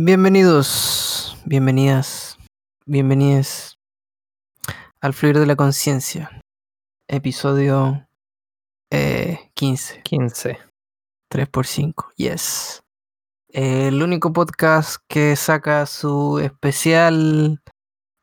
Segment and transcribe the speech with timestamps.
[0.00, 2.38] Bienvenidos, bienvenidas,
[2.86, 3.80] bienvenidas
[5.00, 6.40] al Fluir de la Conciencia,
[7.08, 8.06] episodio
[8.92, 10.58] eh, 15, 15.
[11.32, 12.80] 3x5, yes.
[13.48, 17.60] El único podcast que saca su especial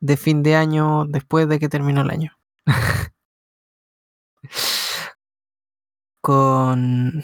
[0.00, 2.32] de fin de año después de que terminó el año.
[6.22, 7.22] Con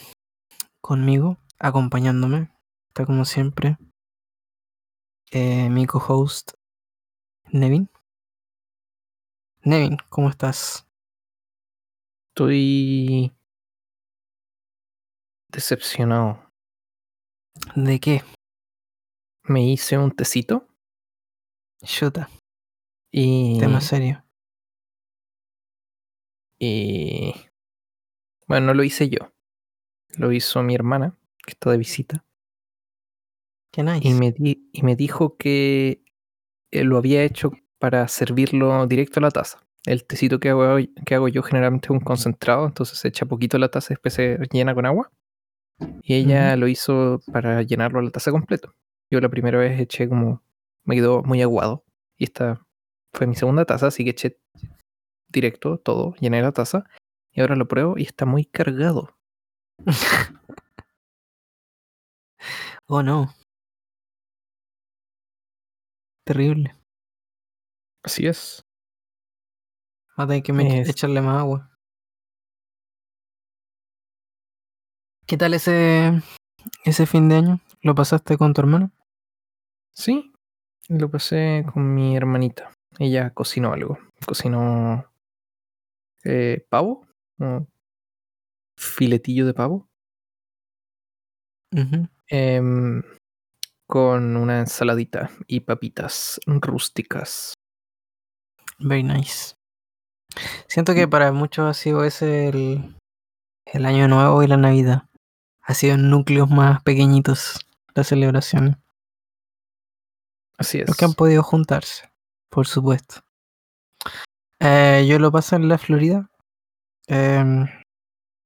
[0.82, 2.52] conmigo, acompañándome,
[2.88, 3.78] está como siempre,
[5.32, 6.52] eh, mi co-host,
[7.50, 7.88] Nevin.
[9.64, 10.86] Nevin, ¿cómo estás?
[12.28, 13.32] Estoy
[15.48, 16.50] decepcionado.
[17.74, 18.22] ¿De qué?
[19.44, 20.68] Me hice un tecito
[21.82, 22.28] Chuta,
[23.10, 24.24] y, tema serio.
[26.58, 27.34] y
[28.46, 29.32] bueno, no lo hice yo.
[30.16, 32.24] Lo hizo mi hermana, que está de visita,
[33.72, 34.06] Qué nice.
[34.06, 36.04] y me, di- y me dijo que
[36.70, 39.60] eh, lo había hecho para servirlo directo a la taza.
[39.84, 43.56] El tecito que hago, que hago yo generalmente es un concentrado, entonces se echa poquito
[43.56, 45.10] a la taza y después se llena con agua.
[46.02, 48.74] Y ella lo hizo para llenarlo a la taza completo.
[49.10, 50.42] Yo la primera vez eché como,
[50.84, 51.84] me quedó muy aguado.
[52.16, 52.64] Y esta
[53.12, 54.38] fue mi segunda taza, así que eché
[55.28, 56.84] directo todo, llené la taza.
[57.32, 59.16] Y ahora lo pruebo y está muy cargado.
[62.88, 63.32] Oh no.
[66.24, 66.74] Terrible.
[68.04, 68.64] Así es.
[70.18, 71.70] Va a tener que me- Es- echarle más agua.
[75.26, 76.12] ¿Qué tal ese,
[76.84, 77.60] ese fin de año?
[77.80, 78.90] ¿Lo pasaste con tu hermano?
[79.94, 80.32] Sí,
[80.88, 82.72] lo pasé con mi hermanita.
[82.98, 83.98] Ella cocinó algo.
[84.26, 85.06] Cocinó
[86.24, 87.06] eh, pavo,
[88.76, 89.88] filetillo de pavo,
[91.72, 92.08] Ujú.
[92.28, 93.02] em,
[93.92, 97.52] con una ensaladita y papitas rústicas.
[98.78, 99.54] Very nice.
[100.66, 102.96] Siento que para muchos ha sido ese el,
[103.66, 105.10] el año nuevo y la Navidad.
[105.60, 108.82] Ha sido en núcleos más pequeñitos la celebración.
[110.56, 110.88] Así es.
[110.88, 112.10] Los que han podido juntarse,
[112.48, 113.16] por supuesto.
[114.58, 116.30] Eh, yo lo pasé en la Florida
[117.08, 117.68] em,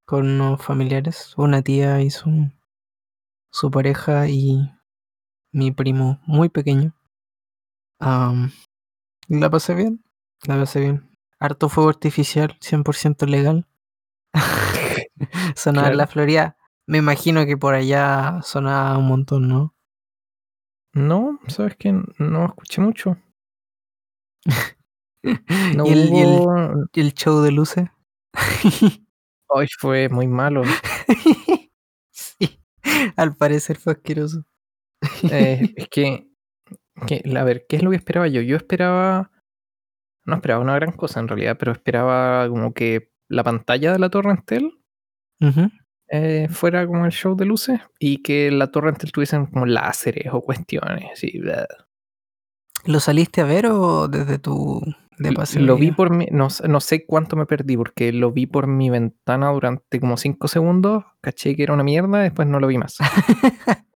[0.07, 2.51] con unos familiares, una tía y su,
[3.53, 4.76] su pareja y
[5.57, 6.93] mi primo muy pequeño.
[9.29, 10.05] La pasé bien,
[10.47, 11.11] la pasé bien.
[11.41, 13.67] Harto fuego artificial, 100% legal.
[15.57, 16.07] Sonaba en la.
[16.07, 16.57] Florida.
[16.87, 19.75] Me imagino que por allá sonaba un montón, ¿no?
[20.93, 23.17] No, sabes que no escuché mucho.
[25.75, 27.89] No ¿Y, el, y el- hubo- y el show de luces.
[29.49, 30.63] Hoy fue muy malo.
[32.13, 32.61] sí,
[33.17, 34.45] al parecer fue asqueroso.
[35.31, 36.29] Eh, es que,
[37.07, 38.41] que, a ver, ¿qué es lo que esperaba yo?
[38.41, 39.31] Yo esperaba,
[40.25, 44.09] no esperaba una gran cosa en realidad, pero esperaba como que la pantalla de la
[44.11, 44.73] Torre Entel
[46.09, 50.29] eh, fuera como el show de luces y que la Torre Entel tuviesen como láseres
[50.33, 51.05] o cuestiones.
[51.13, 51.41] Así.
[52.85, 54.81] ¿Lo saliste a ver o desde tu
[55.19, 55.63] de paseo?
[55.63, 58.69] Lo vi por mi, no, sé- no sé cuánto me perdí porque lo vi por
[58.69, 62.79] mi ventana durante como 5 segundos, caché que era una mierda, después no lo vi
[62.79, 62.99] más.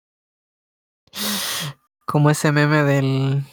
[2.05, 3.43] Como ese meme del.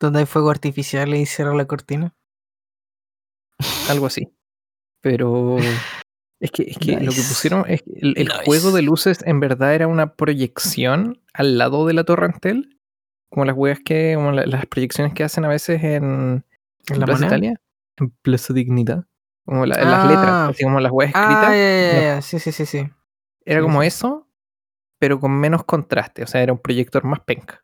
[0.00, 2.14] donde hay fuego artificial y cierra la cortina.
[3.88, 4.28] algo así.
[5.00, 5.58] Pero
[6.40, 9.40] es que, es que lo que pusieron es que el, el juego de luces en
[9.40, 12.78] verdad era una proyección al lado de la Torre Entel,
[13.30, 16.44] como las weas que, como la- las proyecciones que hacen a veces en,
[16.88, 17.26] ¿En la Plaza?
[17.26, 17.60] Italia,
[17.98, 19.04] en Plaza Dignidad,
[19.44, 20.46] como la- las letras, Ah.
[20.48, 21.14] así como las escritas.
[21.14, 22.00] Ah, no.
[22.00, 22.88] ya, sí, sí, sí, sí.
[23.44, 24.26] Era como eso,
[25.04, 27.62] pero con menos contraste, o sea, era un proyector más penca.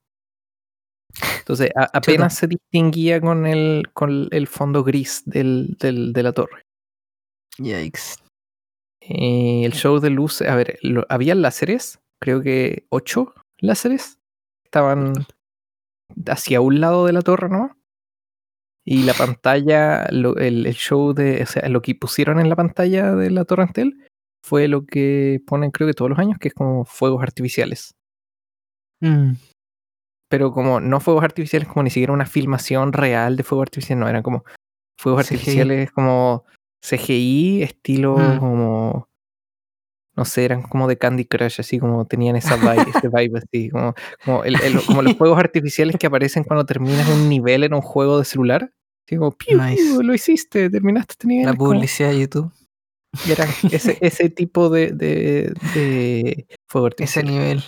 [1.39, 6.33] Entonces, a- apenas se distinguía con el, con el fondo gris del, del- de la
[6.33, 6.65] torre.
[7.56, 8.17] Yikes.
[9.01, 14.19] Eh, el show de luces, a ver, lo- había láseres, creo que ocho láseres,
[14.67, 15.15] estaban
[16.27, 17.75] hacia un lado de la torre, ¿no?
[18.84, 22.57] Y la pantalla, lo- el, el show de, o sea, lo que pusieron en la
[22.57, 24.07] pantalla de la torre Entel
[24.42, 27.95] fue lo que ponen creo que todos los años, que es como fuegos artificiales.
[29.01, 29.33] Mm,
[30.28, 34.09] Pero como no fuegos artificiales, como ni siquiera una filmación real de fuegos artificiales, no,
[34.09, 34.45] eran como
[34.98, 35.34] fuegos CGI.
[35.34, 36.45] artificiales como
[36.83, 38.39] CGI, estilo Mm.
[38.39, 39.09] como,
[40.16, 43.71] no sé, eran como de Candy Crush, así como tenían esa vibe, ese vibe así,
[43.71, 43.95] como,
[44.25, 47.81] como, el- el- como los fuegos artificiales que aparecen cuando terminas un nivel en un
[47.83, 48.72] juego de celular.
[49.07, 50.03] Piu, Nice.
[50.04, 51.47] lo hiciste, terminaste este nivel.
[51.47, 52.53] La como- publicidad de YouTube.
[53.27, 57.62] Y eran ese, ese tipo de, de, de fuego Ese nivel.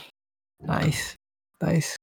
[0.60, 1.16] Nice.
[1.60, 1.96] Nice.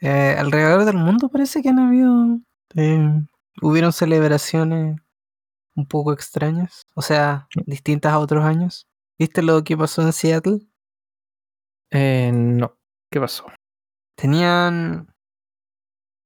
[0.00, 2.38] Eh, alrededor del mundo parece que han habido.
[2.76, 3.22] eh,
[3.62, 4.96] hubieron celebraciones
[5.76, 6.82] un poco extrañas.
[6.94, 8.86] O sea, distintas a otros años.
[9.18, 10.60] ¿Viste lo que pasó en Seattle?
[11.90, 12.76] Eh, no.
[13.10, 13.46] ¿Qué pasó?
[14.16, 15.08] Tenían.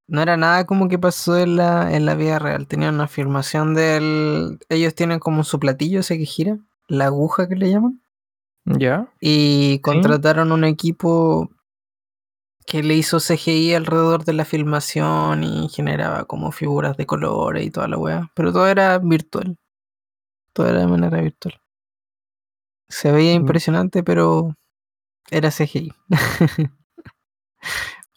[0.09, 2.67] No era nada como que pasó en la, en la vida real.
[2.69, 4.59] Tenían una afirmación del.
[4.69, 8.01] Ellos tienen como su platillo ese que gira, la aguja que le llaman.
[8.65, 9.09] ¿Ya?
[9.21, 11.51] Y contrataron un equipo
[12.67, 17.71] que le hizo CGI alrededor de la filmación y generaba como figuras de colores y
[17.71, 18.31] toda la weá.
[18.35, 19.57] Pero todo era virtual.
[20.53, 21.61] Todo era de manera virtual.
[22.89, 23.43] Se veía Mm.
[23.43, 24.55] impresionante, pero
[25.31, 25.93] era CGI.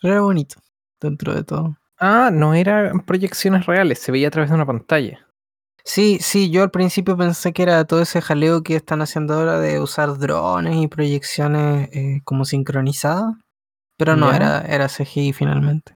[0.01, 0.55] pero era bonito,
[1.01, 1.77] dentro de todo.
[1.99, 5.25] Ah, no eran proyecciones reales, se veía a través de una pantalla.
[5.83, 9.59] Sí, sí, yo al principio pensé que era todo ese jaleo que están haciendo ahora
[9.59, 13.33] de usar drones y proyecciones eh, como sincronizadas.
[13.97, 15.95] Pero no, era, era CGI finalmente.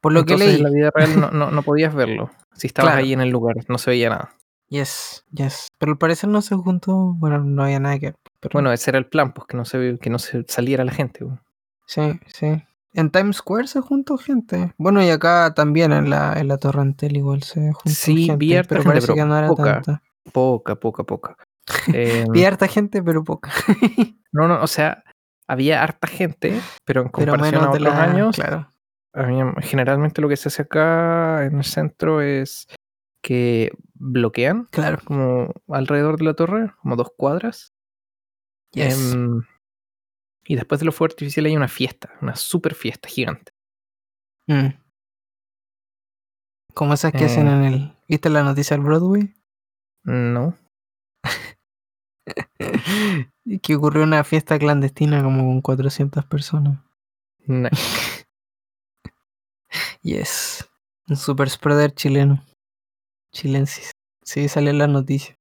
[0.00, 0.56] Por lo Entonces que leí.
[0.58, 2.30] en la vida real no, no, no podías verlo.
[2.54, 3.04] Si estabas Claro.
[3.06, 4.34] ahí en el lugar, no se veía nada.
[4.68, 5.68] Yes, yes.
[5.78, 6.94] Pero al parecer no se juntó.
[7.16, 8.12] Bueno, no había nada que.
[8.40, 10.92] Pero Bueno, ese era el plan, pues que no se, que no se saliera la
[10.92, 11.24] gente.
[11.24, 11.38] pues.
[11.86, 12.62] sí, sí.
[12.98, 14.72] En Times Square se juntó gente.
[14.76, 18.36] Bueno, y acá también en la, en la Torrentel igual se juntó Sí, gente.
[18.44, 19.72] vi harta pero gente, parece pero que no era poca.
[19.82, 20.02] tanta.
[20.32, 21.36] Poca, poca, poca.
[21.94, 23.50] Eh, Vi harta gente, pero poca.
[24.32, 25.04] no, no, o sea,
[25.46, 28.02] había harta gente, pero en pero comparación menos a otros la.
[28.02, 28.72] años, Claro.
[29.14, 32.66] había- generalmente lo que se hace acá en el centro es
[33.22, 34.98] que bloquean Claro.
[35.04, 37.72] como alrededor de la torre, como dos cuadras.
[38.72, 39.12] Yes.
[39.14, 39.42] Em,
[40.48, 43.52] y después de los fuegos artificiales hay una fiesta, una super fiesta gigante.
[44.46, 44.68] Mm.
[46.74, 47.52] Como esas que hacen Eh.
[47.52, 47.96] en el.
[48.08, 49.34] ¿Viste la noticia del Broadway?
[50.04, 50.56] No.
[53.62, 56.78] que ocurrió una fiesta clandestina como con 400 personas.
[57.46, 57.68] no.
[60.02, 60.66] Yes.
[61.08, 62.42] Un super spreader chileno.
[63.34, 63.90] Chilensis.
[64.22, 65.36] Sí, salió en las noticias.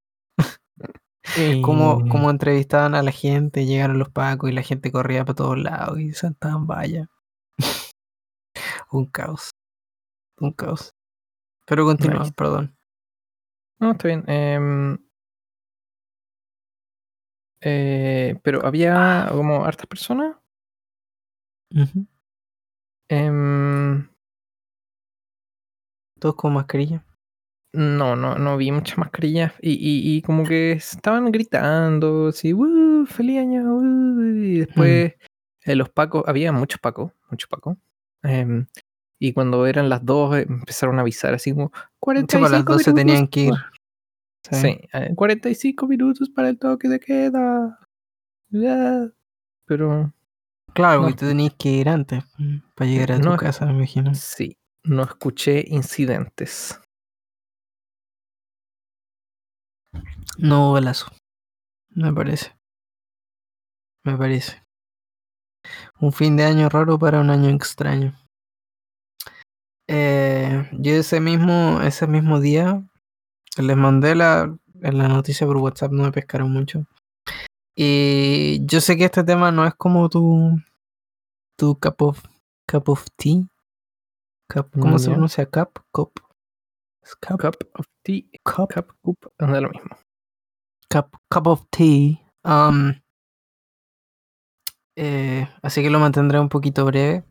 [1.62, 5.58] Como, como entrevistaban a la gente, llegaron los pacos y la gente corría para todos
[5.58, 7.08] lados y saltaban vallas.
[8.92, 9.52] Un caos.
[10.40, 10.94] Un caos.
[11.66, 12.32] Pero continúa, Nice.
[12.34, 12.78] perdón.
[13.80, 14.24] No, está bien.
[14.28, 14.98] em,
[17.62, 20.36] eh, pero había como hartas personas.
[21.72, 22.08] Ujú.
[23.10, 24.08] em,
[26.20, 27.06] Todos con mascarilla.
[27.78, 29.54] No, no, no vi muchas mascarillas.
[29.62, 33.76] Y, y, y como que estaban gritando, así, "Uh, feliz año.
[33.78, 35.14] uh", y después
[35.64, 37.78] eh, los pacos, había muchos pacos, muchos pacos.
[38.24, 38.66] em,
[39.20, 42.56] y cuando eran las dos eh, empezaron a avisar así como Sí, 45 pues a
[42.58, 43.54] las 12 minutos tenían que ir.
[44.52, 47.80] Sí, eh, 45 minutos para el toque de queda.
[49.66, 50.14] Pero
[50.74, 51.08] Claro, No.
[51.08, 54.14] porque tú tenías que ir antes mm, para llegar a tu No, casa, me imagino.
[54.16, 56.80] sí, no escuché incidentes.
[60.38, 61.08] No balazo.
[61.90, 62.56] Me parece.
[64.04, 64.64] Me parece.
[66.00, 68.14] Un fin de año raro para un año extraño.
[69.90, 72.84] Eh, yo ese mismo, ese mismo día
[73.58, 76.86] les mandé la, en la noticia por WhatsApp, no me pescaron mucho.
[77.76, 80.58] Y yo sé que este tema no es como tu,
[81.58, 82.24] tu cup of,
[82.70, 83.44] cup of tea.
[84.50, 85.12] Cup- ¿Cómo se Ya.
[85.14, 85.46] pronuncia?
[85.46, 86.12] Cup, cup.
[87.04, 89.90] Es Cup, Cup of tea, cup, cup, cup, anda lo mismo.
[90.90, 92.20] Cup, cup of tea.
[92.44, 92.94] Um,
[94.96, 97.24] eh, así que lo mantendré un poquito breve.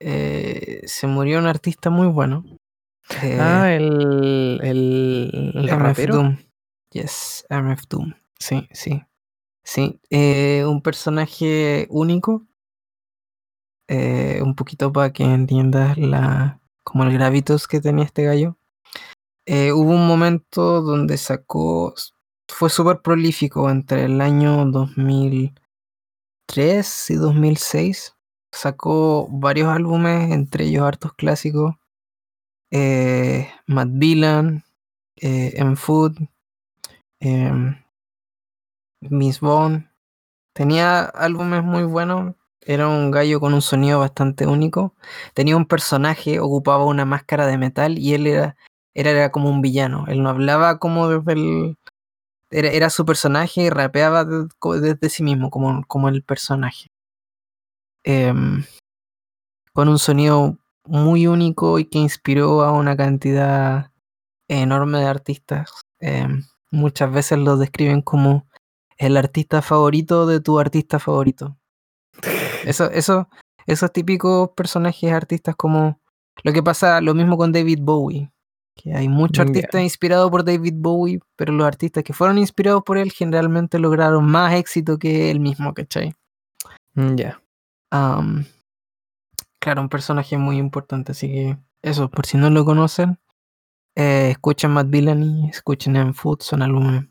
[0.00, 2.44] Eh, se murió un artista muy bueno.
[3.22, 6.14] Eh, ah, el, el, el MF rapero.
[6.14, 6.38] Doom.
[6.90, 8.14] Yes, MF Doom.
[8.38, 9.02] Sí, sí.
[9.62, 10.00] Sí.
[10.10, 12.46] Eh, un personaje único.
[13.88, 16.60] Un poquito para que entiendas la.
[16.82, 18.56] como el gravitos que tenía este gallo.
[19.46, 21.94] Eh, hubo un momento donde sacó.
[22.48, 28.16] Fue súper prolífico entre el año 2003 y 2006.
[28.52, 31.74] Sacó varios álbumes, entre ellos hartos clásicos.
[32.70, 34.64] Eh, Mad Villain,
[35.16, 36.18] eh, M-Food,
[37.20, 37.76] em,
[39.00, 39.88] Miss Bond.
[40.54, 42.34] Tenía álbumes muy buenos.
[42.60, 44.94] Era un gallo con un sonido bastante único.
[45.34, 48.56] Tenía un personaje, ocupaba una máscara de metal y él era,
[48.94, 50.06] era, era como un villano.
[50.08, 51.78] Él no hablaba como desde el.
[52.54, 56.86] Era, era su personaje y rapeaba desde sí mismo, como, como el personaje.
[58.04, 58.64] Em,
[59.72, 63.90] con un sonido muy único y que inspiró a una cantidad
[64.46, 65.72] enorme de artistas.
[65.98, 68.46] Em, muchas veces lo describen como
[68.98, 71.56] el artista favorito de tu artista favorito.
[72.64, 73.28] Eso, eso,
[73.66, 76.00] esos típicos personajes artistas como
[76.44, 78.30] lo que pasa, lo mismo con David Bowie,
[78.74, 82.98] que hay muchos artistas inspirados por David Bowie, pero los artistas que fueron inspirados por
[82.98, 86.14] él generalmente lograron más éxito que él mismo, ¿cachai?
[86.94, 87.40] Mm, Ya.
[89.60, 93.18] Claro, un personaje muy importante, así que eso, por si no lo conocen,
[93.96, 97.04] eh, escuchen Matt Villani, escuchen En Food, son álbumes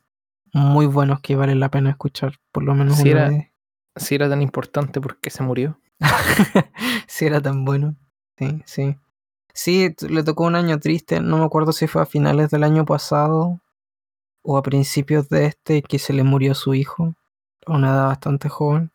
[0.53, 3.50] muy buenos que vale la pena escuchar por lo menos Sí, una era- vez.
[3.96, 5.79] Si era tan importante, ¿por qué se murió?
[7.08, 7.96] si era tan bueno.
[8.38, 8.98] Sí, sí.
[9.53, 11.19] Sí, le tocó un año triste.
[11.22, 13.62] No me acuerdo si fue a finales del año pasado
[14.41, 17.15] o a principios de este que se le murió su hijo
[17.65, 18.91] a una edad bastante joven.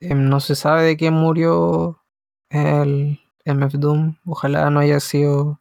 [0.00, 2.02] Em, no se sabe de qué murió
[2.50, 4.16] el MF Doom.
[4.26, 5.60] Ojalá no haya sido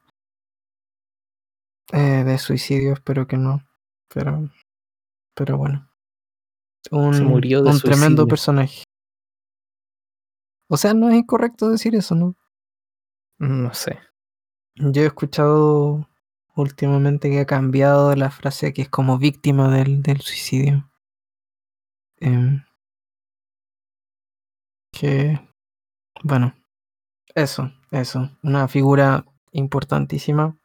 [1.92, 3.64] eh, de suicidio, espero que no.
[4.14, 4.50] Pero,
[5.36, 5.88] pero bueno.
[6.92, 8.84] Un, murió de un tremendo personaje.
[10.68, 12.36] O sea, no es incorrecto decir eso, ¿no?
[13.40, 14.00] No sé.
[14.76, 16.08] Yo he escuchado
[16.56, 20.90] últimamente que ha cambiado la frase que es como víctima del, del suicidio.
[22.20, 22.64] Em,
[24.92, 25.40] que,
[26.24, 26.54] bueno,
[27.36, 28.30] eso, eso.
[28.44, 30.58] Una figura importantísima.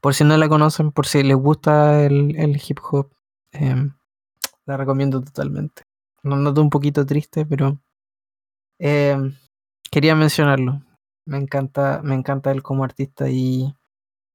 [0.00, 3.12] Por si no la conocen, por si les gusta el, el hip hop,
[3.52, 3.94] em,
[4.66, 5.82] la recomiendo totalmente.
[6.22, 7.78] No noto un poquito triste, pero
[8.78, 9.36] em,
[9.90, 10.82] quería mencionarlo.
[11.26, 13.74] Me encanta, me encanta él como artista y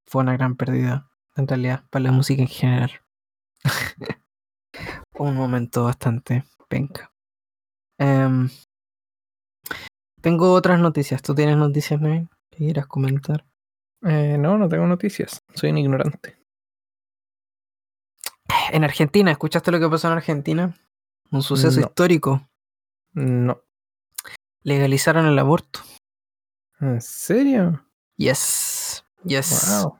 [0.05, 2.91] fue una gran pérdida, en realidad, para la música en general.
[5.19, 7.11] Un momento bastante penca.
[7.97, 8.49] Em,
[10.21, 11.21] tengo otras noticias.
[11.21, 12.29] ¿Tú tienes noticias, Nevin?
[12.51, 13.45] que quieras comentar?
[14.03, 15.41] Eh, no, no tengo noticias.
[15.55, 16.37] Soy un ignorante.
[18.71, 20.75] En Argentina, ¿escuchaste lo que pasó en Argentina?
[21.31, 21.87] Un suceso No.
[21.87, 22.47] histórico.
[23.13, 23.61] No.
[24.63, 25.79] Legalizaron el aborto.
[26.79, 27.83] ¿En serio?
[28.17, 29.03] Yes.
[29.23, 29.81] Yes.
[29.83, 29.99] Wow.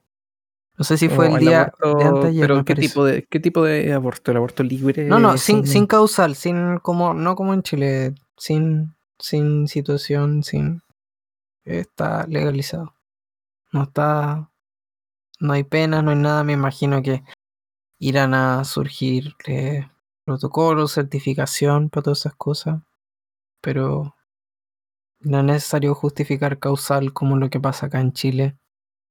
[0.78, 3.64] No sé si fue el día aborto, de anteayer, pero ¿qué tipo de qué tipo
[3.64, 4.32] de aborto?
[4.32, 5.06] ¿El aborto libre?
[5.06, 10.44] No, no, sin, sin- sin causal, sin como, no como en Chile, sin, sin situación,
[10.44, 10.82] sin
[11.66, 12.94] está legalizado.
[13.72, 14.50] No está,
[15.40, 16.44] no hay penas, no hay nada.
[16.44, 17.24] Me imagino que
[17.98, 19.90] irán a surgir eh,
[20.26, 22.82] protocolos, certificación para todas esas cosas,
[23.62, 24.16] pero
[25.20, 28.58] no es necesario justificar causal como lo que pasa acá en Chile,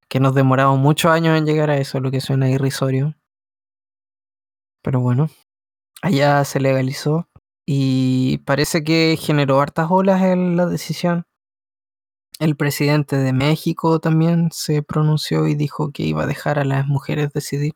[0.08, 3.14] que nos demoramos muchos años en llegar a eso, lo que suena irrisorio.
[4.82, 5.28] Pero bueno,
[6.02, 7.28] allá se legalizó
[7.66, 11.24] y parece que generó hartas olas en la decisión.
[12.38, 16.86] El presidente de México también se pronunció y dijo que iba a dejar a las
[16.86, 17.74] mujeres decidir.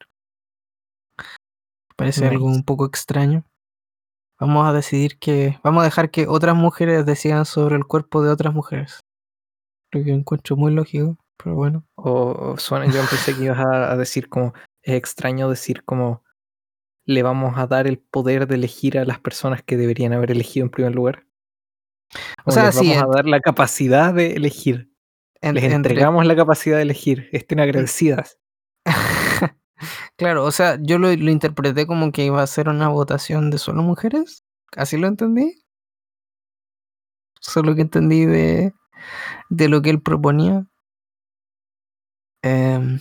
[1.96, 3.44] Parece algo un poco extraño.
[4.40, 5.58] Vamos a decidir que.
[5.62, 9.00] Vamos a dejar que otras mujeres decidan sobre el cuerpo de otras mujeres.
[9.92, 11.84] Lo que encuentro muy lógico, pero bueno.
[11.96, 16.22] O, o suena, yo pensé que ibas a, a decir como, es extraño decir como,
[17.06, 20.64] le vamos a dar el poder de elegir a las personas que deberían haber elegido
[20.64, 21.26] en primer lugar.
[22.44, 24.90] O O sea, les vamos a dar la capacidad de elegir.
[25.42, 27.28] En- Les entre- entregamos la capacidad de elegir.
[27.32, 28.38] Estén agradecidas.
[30.20, 33.56] Claro, o sea, yo lo, lo interpreté como que iba a ser una votación de
[33.56, 34.44] solo mujeres.
[34.76, 35.62] Así lo entendí.
[37.40, 38.74] Solo que entendí de,
[39.48, 40.66] de lo que él proponía.
[42.42, 43.00] Em,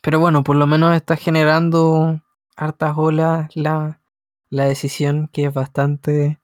[0.00, 2.22] pero bueno, por lo menos está generando
[2.56, 4.00] hartas olas la,
[4.48, 6.40] la decisión que es bastante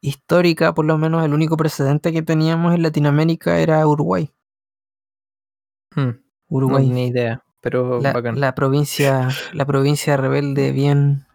[0.00, 4.32] histórica, por lo menos el único precedente que teníamos en Latinoamérica era Uruguay.
[5.94, 8.38] Hmm, no Uruguay, ni idea, pero la, bacán.
[8.38, 11.26] la provincia, la provincia rebelde bien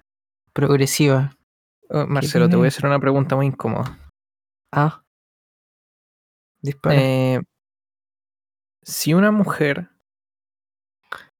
[0.54, 1.36] progresiva.
[1.90, 3.98] Oh, Marcelo, te voy a hacer una pregunta muy incómoda.
[4.72, 5.04] Ah,
[6.62, 6.96] dispara.
[7.02, 7.42] Eh,
[8.84, 9.90] si una mujer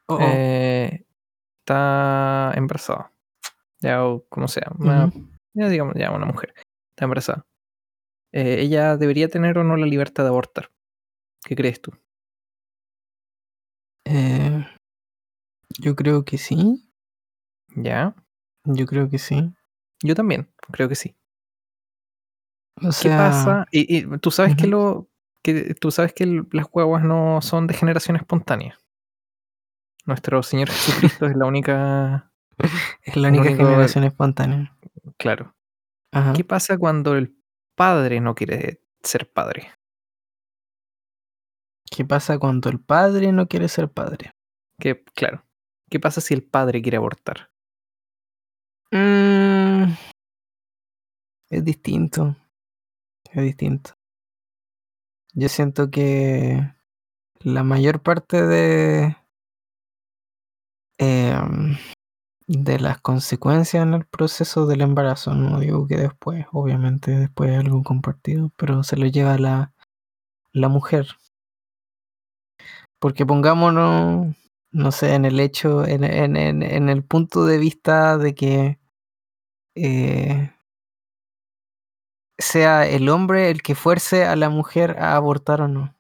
[0.08, 0.20] Oh, oh.
[0.22, 1.06] eh,
[1.60, 3.12] está embarazada,
[3.80, 5.12] ya o como sea, una-
[5.54, 6.56] ya digamos, ya una mujer
[6.90, 7.46] está embarazada,
[8.32, 10.72] eh, ella debería tener o no la libertad de abortar.
[11.46, 11.92] ¿Qué crees tú?
[14.06, 14.59] Eh,
[15.78, 16.90] yo creo que sí.
[17.76, 18.16] ¿Ya?
[18.64, 19.54] Yo creo que sí.
[20.02, 21.16] Yo también, creo que sí.
[22.82, 23.66] O ¿Qué pasa?
[23.72, 25.10] Y, y tú sabes que lo
[25.44, 28.78] que tú sabes que el- las guaguas no son de generación espontánea.
[30.06, 32.32] Nuestro Señor Jesucristo es la única,
[33.04, 34.78] Es la única único- generación espontánea.
[35.18, 35.56] claro.
[36.12, 36.34] Ajá.
[36.34, 37.38] ¿Qué pasa cuando el
[37.76, 39.70] padre no quiere ser padre?
[41.92, 44.34] ¿Qué pasa cuando el padre no quiere ser padre?
[44.80, 45.44] Que, claro.
[45.90, 47.50] ¿Qué pasa si el padre quiere abortar?
[48.92, 49.94] Mm,
[51.50, 52.36] es distinto.
[53.32, 53.92] Es distinto.
[55.34, 56.74] yo siento que
[57.40, 59.16] la mayor parte de
[60.98, 61.78] em,
[62.48, 67.60] de las consecuencias en el proceso del embarazo, no digo que después, obviamente después es
[67.60, 69.74] algo compartido, pero se lo lleva la,
[70.52, 71.08] la mujer.
[73.00, 74.36] Porque pongámonos,
[74.72, 78.80] no sé, en el hecho, en, en, en, en el punto de vista de que
[79.76, 80.52] eh,
[82.38, 85.96] sea el hombre el que fuerce a la mujer a abortar o no.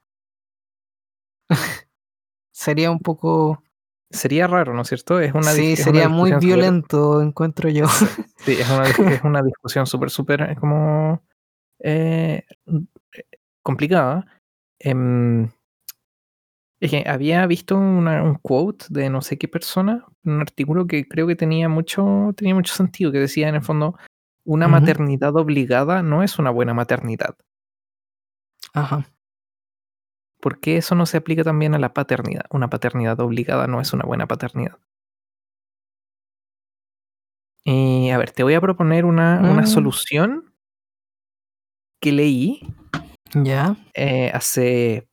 [2.51, 3.63] sería un poco.
[4.11, 5.19] Sería raro, ¿no es cierto?
[5.19, 7.85] Es una sí, una sería muy violento, encuentro yo.
[8.39, 11.21] Sí, es una, es una discusión súper, súper eh, como
[11.79, 13.23] eh, eh,
[13.61, 14.25] complicada.
[14.79, 15.49] Em,
[16.79, 21.07] es que había visto una- un quote de no sé qué persona, un artículo que
[21.07, 23.97] creo que tenía mucho, tenía mucho sentido, que decía en el fondo,
[24.45, 27.35] una maternidad obligada no es una buena maternidad.
[28.73, 29.05] Ajá.
[30.41, 32.45] ¿Por qué eso no se aplica también a la paternidad?
[32.51, 34.77] Una paternidad obligada no es una buena paternidad.
[37.65, 39.67] Y a ver, te voy a proponer una, una Mm.
[39.67, 40.53] solución
[42.01, 42.61] que leí
[43.33, 43.75] Ya.
[43.93, 45.08] eh, hace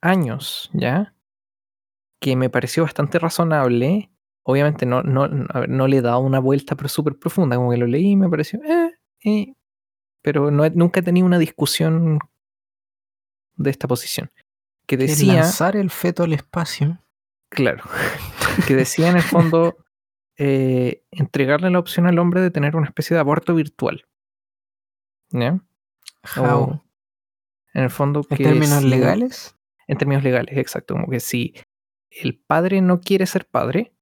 [0.00, 1.14] años, ¿ya?
[2.20, 4.10] Que me pareció bastante razonable.
[4.42, 7.86] Obviamente no, no, no le he dado una vuelta pero súper profunda, como que lo
[7.86, 9.54] leí y me pareció, eh, eh,
[10.22, 12.18] pero no he- nunca he tenido una discusión
[13.56, 14.30] de esta posición.
[14.86, 16.98] Que decía, lanzar el feto al espacio.
[17.50, 17.84] claro,
[18.66, 19.76] que decía en el fondo
[20.38, 24.06] eh, entregarle la opción al hombre de tener una especie de aborto virtual.
[25.30, 25.60] ¿Ya?
[26.36, 26.44] How?
[26.62, 26.84] O,
[27.74, 29.54] en el fondo ¿En que términos si- legales?
[29.88, 30.94] En términos legales, exacto.
[30.94, 31.54] Como que si
[32.10, 33.94] el padre no quiere ser padre,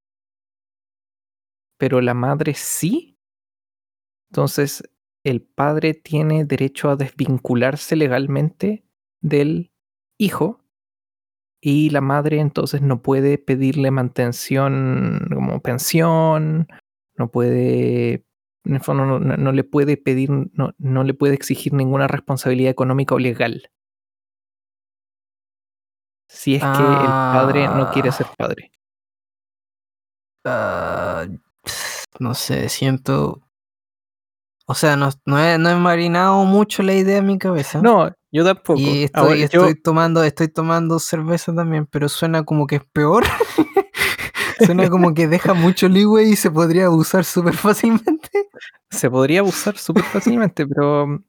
[1.79, 3.17] pero la madre sí,
[4.31, 4.83] entonces
[5.25, 8.85] el padre tiene derecho a desvincularse legalmente
[9.21, 9.73] del
[10.19, 10.61] hijo
[11.61, 16.69] y la madre entonces no puede pedirle mantención como pensión,
[17.17, 18.25] no puede,
[18.65, 22.71] en el fondo no, no- le puede pedir, no, no le puede exigir ninguna responsabilidad
[22.71, 23.71] económica o legal.
[26.29, 28.71] Si es que el padre no quiere ser padre.
[30.45, 31.27] Ah,
[32.21, 33.43] no sé, siento.
[34.67, 37.81] O sea, no, no, he, no he marinado mucho la idea en mi cabeza.
[37.81, 38.81] No, yo tampoco.
[38.81, 42.83] y estoy, Ahora, yo- estoy tomando, estoy tomando cerveza también, pero suena como que es
[42.93, 43.25] peor.
[44.67, 48.29] suena como que deja mucho leeway y se podría abusar súper fácilmente.
[48.91, 51.23] se podría abusar súper fácilmente, pero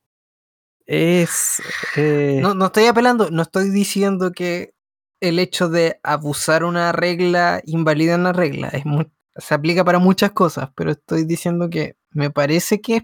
[0.87, 1.61] es...
[1.95, 4.73] eh, No, no estoy apelando, no estoy diciendo que
[5.19, 8.67] el hecho de abusar una regla invalida una regla.
[8.69, 13.03] Es mu- se aplica para muchas cosas, pero estoy diciendo que me parece que es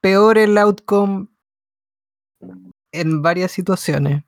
[0.00, 1.28] peor el outcome
[2.92, 4.24] en varias situaciones,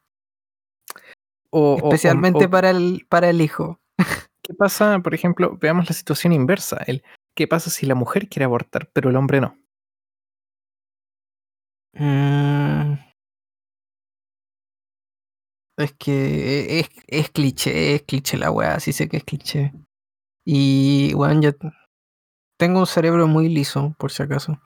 [1.51, 3.81] o- especialmente o- para, el, para el hijo.
[4.43, 6.79] ¿Qué pasa, por ejemplo, veamos la situación inversa?
[6.87, 7.03] El,
[7.35, 9.57] ¿Qué pasa si la mujer quiere abortar, pero el hombre no?
[11.95, 12.95] Mm.
[15.81, 19.73] Es que es, es cliché, es cliché la weá, sí sé que es cliché.
[20.45, 21.51] Y bueno, yo
[22.59, 24.61] tengo un cerebro muy liso, por si acaso.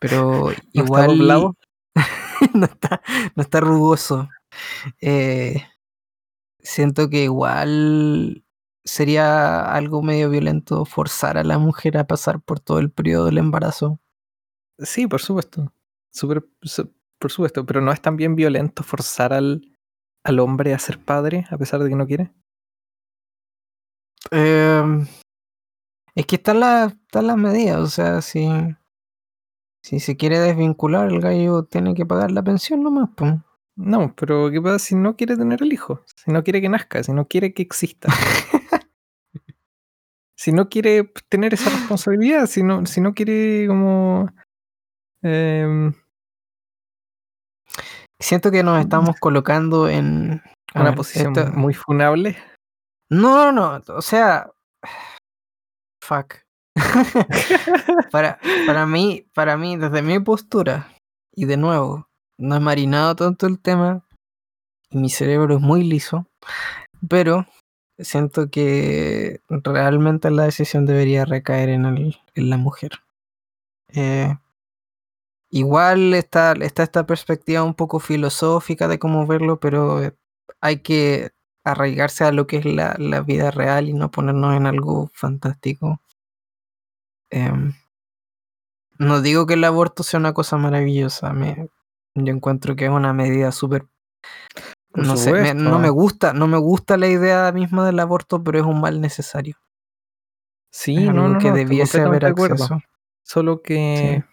[0.00, 1.56] Pero está igual doblado?
[2.54, 3.00] no, está,
[3.34, 4.28] no está rugoso.
[5.00, 5.62] Eh,
[6.60, 8.44] siento que igual
[8.84, 13.38] sería algo medio violento forzar a la mujer a pasar por todo el periodo del
[13.38, 14.00] embarazo.
[14.78, 15.72] Sí, por supuesto.
[16.12, 16.28] Su-
[17.18, 19.75] por supuesto, pero no es también violento forzar al,
[20.26, 22.32] al hombre a ser padre a pesar de que no quiere.
[24.32, 25.06] Em,
[26.16, 28.48] es que están las están las medidas, o sea, si,
[29.82, 33.34] si se quiere desvincular, el gallo tiene que pagar la pensión nomás, pues.
[33.76, 36.02] No, pero ¿qué pasa si no quiere tener el hijo?
[36.16, 38.08] Si no quiere que nazca, si no quiere que exista.
[40.36, 44.28] si no quiere tener esa responsabilidad, si no, si no quiere como...
[45.22, 45.92] em,
[48.20, 50.42] Siento que nos estamos colocando en
[50.74, 52.36] una posición esto- muy funable.
[53.10, 54.50] No, no, no, o sea,
[56.02, 56.34] fuck.
[58.10, 60.88] para, para mí, para mí, desde mi postura,
[61.34, 64.04] y de nuevo, no he marinado tanto el tema,
[64.90, 66.26] y mi cerebro es muy liso,
[67.08, 67.46] pero
[67.98, 72.90] siento que realmente la decisión debería recaer en, el- en la mujer.
[73.94, 74.36] Eh,
[75.50, 80.14] igual está, está esta perspectiva un poco filosófica de cómo verlo, pero eh,
[80.60, 81.30] hay que
[81.64, 86.00] arraigarse a lo que es la, la vida real y no ponernos en algo fantástico.
[87.30, 87.72] Em,
[88.98, 91.68] no digo que el aborto sea una cosa maravillosa, me,
[92.14, 93.86] yo encuentro que es una medida súper
[94.94, 98.58] no sé, me- no me gusta, no me gusta la idea misma del aborto, pero
[98.58, 99.56] es un mal necesario.
[100.70, 102.64] Sí, es no, algo no, que no, debiese haber acuerdo.
[102.64, 102.80] acceso.
[103.22, 104.24] Solo que,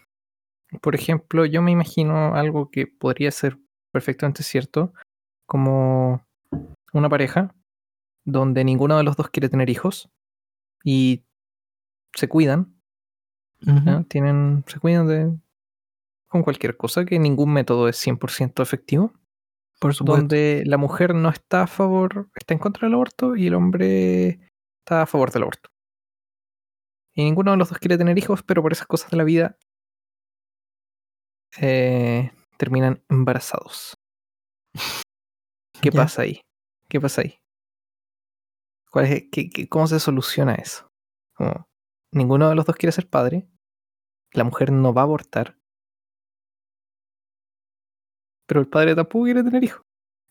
[0.82, 3.58] por ejemplo, yo me imagino algo que podría ser
[3.92, 4.94] perfectamente cierto,
[5.46, 6.26] como
[6.94, 7.54] una pareja
[8.26, 10.10] donde ninguno de los dos quiere tener hijos
[10.84, 11.24] y
[12.16, 12.76] se cuidan,
[13.60, 14.04] ¿ya?
[14.04, 15.38] tienen, se cuidan de
[16.28, 19.14] con cualquier cosa, que ningún método es 100% efectivo,
[19.80, 20.22] Por supuesto.
[20.22, 24.40] donde la mujer no está a favor, está en contra del aborto y el hombre
[24.80, 25.70] está a favor del aborto.
[27.14, 29.58] Y ninguno de los dos quiere tener hijos, pero por esas cosas de la vida
[31.62, 33.96] eh, terminan embarazados.
[35.82, 36.02] ¿Qué Ya.
[36.04, 36.42] pasa ahí?
[36.90, 37.38] ¿Qué pasa ahí?
[38.92, 40.88] ¿Cuál es, qué- qué- ¿Cómo se soluciona eso?
[41.36, 41.66] Como,
[42.12, 43.48] ninguno de los dos quiere ser padre,
[44.34, 45.58] la mujer no va a abortar,
[48.48, 49.82] pero el padre tampoco quiere tener hijos.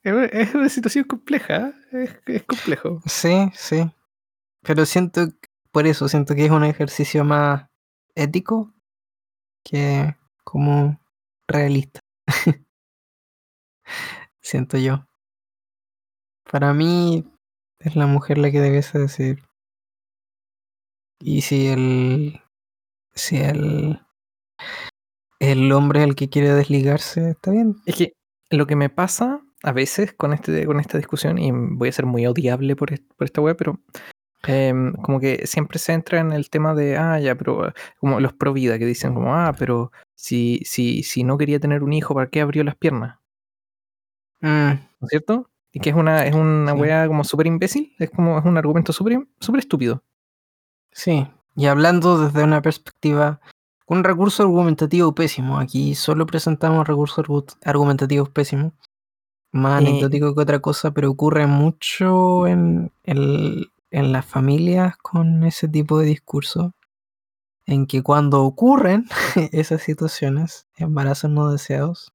[0.04, 2.04] Es una- situación compleja, ¿eh?
[2.04, 3.00] es, es complejo.
[3.06, 3.90] Sí, sí.
[4.62, 5.28] Pero siento,
[5.70, 7.66] por eso, siento que es un ejercicio más
[8.14, 8.72] ético
[9.64, 11.00] que como
[11.48, 12.00] realista.
[14.40, 15.06] siento yo.
[16.50, 17.24] Para mí
[17.78, 19.42] es la mujer la que debiese decir.
[21.20, 22.40] Y si el
[23.14, 24.00] si el
[25.38, 27.76] el hombre el que quiere desligarse, está bien.
[27.86, 28.12] Es que
[28.50, 32.06] lo que me pasa a veces con, este, con esta discusión, y voy a ser
[32.06, 33.80] muy odiable por, por esta web, pero
[34.46, 38.32] em, como que siempre se entra en el tema de, ah, ya, pero como los
[38.34, 42.14] pro vida que dicen como, ah, pero si, si, si no quería tener un hijo,
[42.14, 43.18] ¿para qué abrió las piernas?
[44.40, 44.46] Mm,
[45.00, 45.50] ¿No es cierto?
[45.72, 46.78] Y que es una, es una Sí.
[46.80, 50.02] wea como súper imbécil, es como es un argumento súper súper estúpido.
[50.92, 51.26] sí.
[51.54, 53.40] Y hablando desde una perspectiva,
[53.86, 55.58] un recurso argumentativo pésimo.
[55.58, 58.72] Aquí solo presentamos recursos argu- argumentativos pésimos.
[59.52, 65.44] Más Eh, anecdótico que otra cosa, pero ocurre mucho en, el- en las familias con
[65.44, 66.72] ese tipo de discurso.
[67.66, 69.06] En que cuando ocurren
[69.52, 72.12] esas situaciones, embarazos no deseados,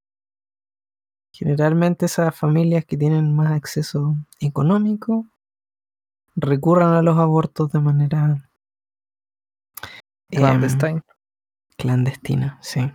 [1.32, 5.26] generalmente esas familias que tienen más acceso económico
[6.36, 8.50] recurran a los abortos de manera
[10.30, 11.02] em, clandestine.
[11.78, 12.92] clandestina, sí.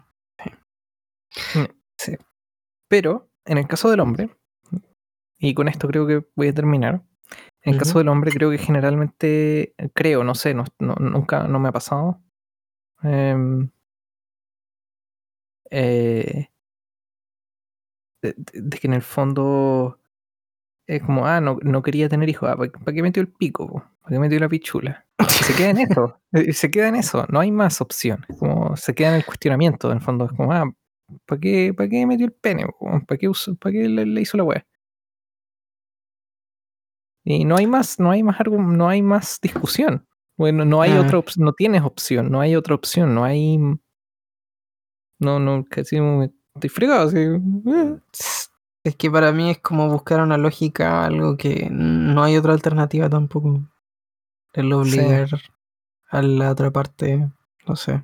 [2.88, 4.30] Pero en el caso del hombre,
[5.38, 7.02] y con esto creo que voy a terminar.
[7.62, 11.58] En el caso del hombre, creo que generalmente, creo, no sé, no, no- nunca no
[11.58, 12.20] me ha pasado.
[13.04, 13.70] Em,
[15.70, 16.48] eh,
[18.22, 18.34] de,
[18.78, 19.98] que en el fondo
[20.86, 23.66] es como, ah, no, no quería tener hijos, ah, ¿para, qué metió el pico?
[23.66, 23.84] po?
[24.02, 25.06] ¿Para qué metió la pichula?
[25.28, 26.20] Se queda en eso,
[26.52, 28.24] se queda en eso, no hay más opción.
[28.28, 30.70] es Como se queda en el cuestionamiento, en el fondo, es como, ah,
[31.26, 32.66] ¿para qué, qué metió el pene?
[33.06, 34.66] ¿Para qué, para qué le, le hizo la weá?
[37.24, 40.06] Y no hay más, no hay más no hay más discusión.
[40.42, 40.98] Bueno, no hay Mm.
[40.98, 43.58] otra opción, no tienes opción, no hay otra opción, no hay.
[45.20, 47.06] No, no, casi me- estoy fregado.
[47.08, 47.96] así, eh.
[48.84, 53.08] Es que para mí es como buscar una lógica, algo que no hay otra alternativa
[53.08, 53.60] tampoco.
[54.52, 54.72] El Sí.
[54.72, 55.28] obligar
[56.10, 57.28] a la otra parte,
[57.68, 58.02] no sé.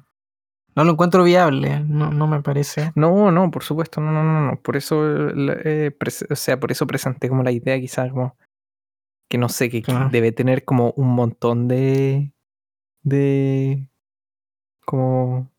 [0.77, 2.93] No lo encuentro viable, no, no me parece.
[2.95, 4.61] No, no, por supuesto, no, no, no, no.
[4.61, 5.97] Por eso, eh, eh,
[6.31, 8.37] o sea, por eso presenté como la idea, quizás como
[9.29, 10.09] que no sé, que, que Claro.
[10.11, 12.33] debe tener como un montón de,
[13.03, 13.89] de,
[14.85, 15.51] como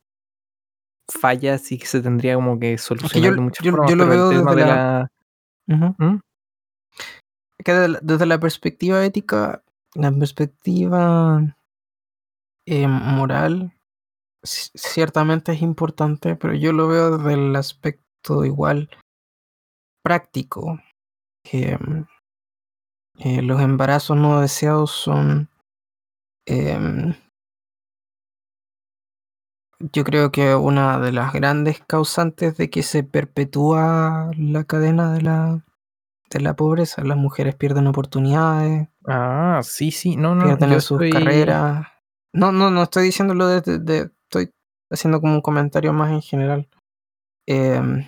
[1.08, 3.90] fallas y que se tendría como que solucionar yo- de muchas yo- formas.
[3.90, 5.12] yo lo veo desde de la-.
[5.68, 6.18] ¿Mm?
[7.64, 9.64] Que la- desde la perspectiva ética,
[9.96, 11.56] la perspectiva
[12.66, 13.74] eh, moral,
[14.44, 18.90] ci- ciertamente es importante, pero yo lo veo desde el aspecto igual
[20.04, 20.80] práctico,
[21.44, 22.06] que mm,
[23.20, 25.50] eh, los embarazos no deseados son,
[26.46, 27.14] em,
[29.80, 35.22] yo creo que una de las grandes causantes de que se perpetúa la cadena de
[35.22, 35.66] la,
[36.30, 37.04] de la pobreza.
[37.04, 41.88] Las mujeres pierden oportunidades, Ah, sí, sí, no, no, pierden sus estoy- carreras.
[42.34, 44.52] No, no, no estoy diciéndolo de, de- de- estoy
[44.92, 46.68] haciendo como un comentario más en general.
[47.48, 48.06] Em,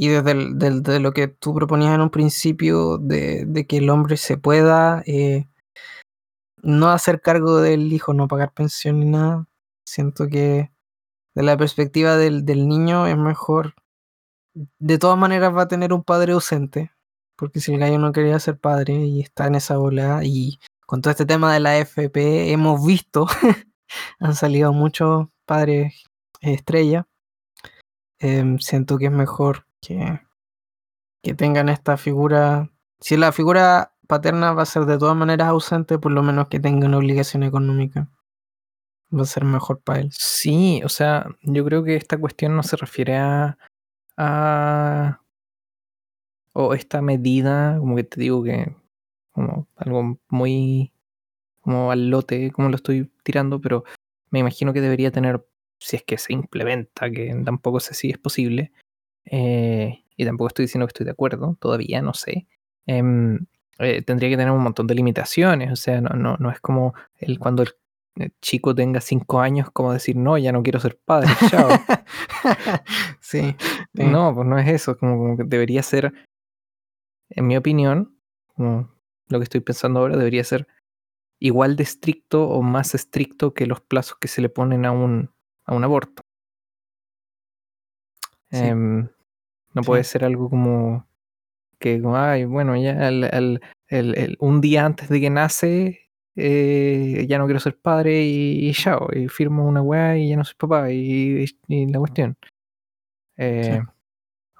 [0.00, 4.38] y desde de lo que tú proponías en un principio, de, que el hombre se
[4.38, 5.46] pueda eh,
[6.62, 9.46] no hacer cargo del hijo, no pagar pensión ni nada,
[9.84, 10.70] siento que
[11.34, 13.74] de la perspectiva del, niño es mejor.
[14.78, 16.92] De todas maneras va a tener un padre ausente,
[17.36, 21.02] porque si el gallo no quería ser padre y está en esa bola y con
[21.02, 23.26] todo este tema de la FP hemos visto,
[24.18, 26.04] han salido muchos padres
[26.40, 27.06] estrella.
[28.18, 30.20] Em, siento que es mejor que,
[31.22, 32.70] que tengan esta figura.
[33.00, 36.60] Si la figura paterna va a ser de todas maneras ausente, por lo menos que
[36.60, 38.10] tenga una obligación económica.
[39.12, 40.10] Va a ser mejor para él.
[40.12, 43.58] Sí, o sea, yo creo que esta cuestión no se refiere a,
[44.16, 45.20] a
[46.52, 48.74] o esta medida, como que te digo que
[49.32, 50.92] como algo muy
[51.60, 53.84] como al lote, como lo estoy tirando, pero
[54.30, 55.46] me imagino que debería tener,
[55.78, 58.72] si es que se implementa, que tampoco sé si es posible,
[59.30, 62.46] eh, y tampoco estoy diciendo que estoy de acuerdo, todavía no sé,
[62.86, 63.46] em,
[63.78, 66.94] eh, tendría que tener un montón de limitaciones, o sea, no, no, no es como
[67.16, 67.70] el, cuando el
[68.42, 71.68] chico tenga cinco años, como decir, no, ya no quiero ser padre, chao.
[73.20, 73.56] sí,
[73.94, 74.04] sí.
[74.04, 76.12] No, pues no es eso, como, como que debería ser,
[77.30, 78.18] en mi opinión,
[78.54, 78.90] como
[79.28, 80.66] lo que estoy pensando ahora, debería ser
[81.38, 85.30] igual de estricto o más estricto que los plazos que se le ponen a un,
[85.64, 86.22] a un aborto.
[88.50, 88.58] Sí.
[88.58, 89.08] Em,
[89.74, 89.86] no Sí.
[89.86, 91.06] puede ser algo como
[91.78, 97.38] que, ay, bueno, ya el- el- el- un día antes de que nace, eh, ya
[97.38, 100.54] no quiero ser padre y, y chao, y firmo una weá y ya no soy
[100.58, 102.36] papá y, y la cuestión.
[103.36, 103.80] Eh,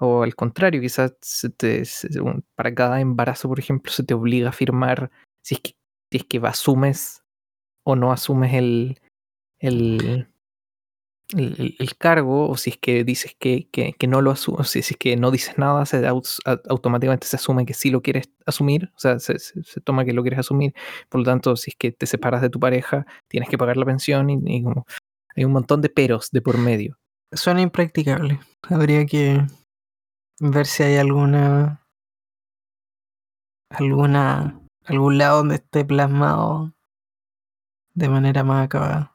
[0.03, 2.09] O al contrario, quizás se te- se-
[2.55, 5.11] para cada embarazo, por ejemplo, se te obliga a firmar
[5.43, 5.71] si es que,
[6.11, 7.23] si es que asumes
[7.85, 8.99] o no asumes el,
[9.59, 10.27] el,
[11.37, 14.93] el, cargo, o si es que dices que, que, que no lo asumes, si, si
[14.93, 18.99] es que no dices nada, se, automáticamente se asume que sí lo quieres asumir, o
[18.99, 20.73] sea, se, se- se toma que lo quieres asumir,
[21.09, 23.85] por lo tanto, si es que te separas de tu pareja, tienes que pagar la
[23.85, 24.85] pensión y, y como
[25.35, 26.97] hay un montón de peros de por medio.
[27.31, 28.39] Suena impracticable.
[28.69, 29.41] Habría que
[30.41, 31.81] ver si hay alguna.
[33.69, 34.59] alguna.
[34.85, 36.73] algún lado donde esté plasmado
[37.93, 39.10] de manera más acabada.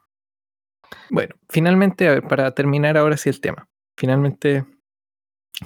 [1.09, 3.67] Bueno, finalmente, a ver, para terminar ahora sí el tema.
[3.97, 4.65] Finalmente,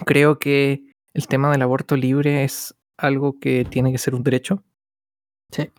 [0.05, 4.63] creo que el tema del aborto libre es algo que tiene que ser un derecho.
[5.51, 5.69] Sí.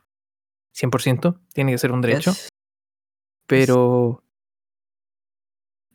[0.75, 2.31] 100% tiene que ser un derecho.
[2.31, 2.49] Yes.
[3.47, 4.23] Pero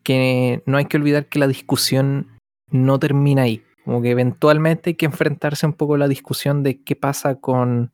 [0.04, 2.40] que no hay que olvidar que la discusión
[2.72, 3.64] no termina ahí.
[3.84, 7.94] Como que eventualmente hay que enfrentarse un poco a la discusión de qué pasa con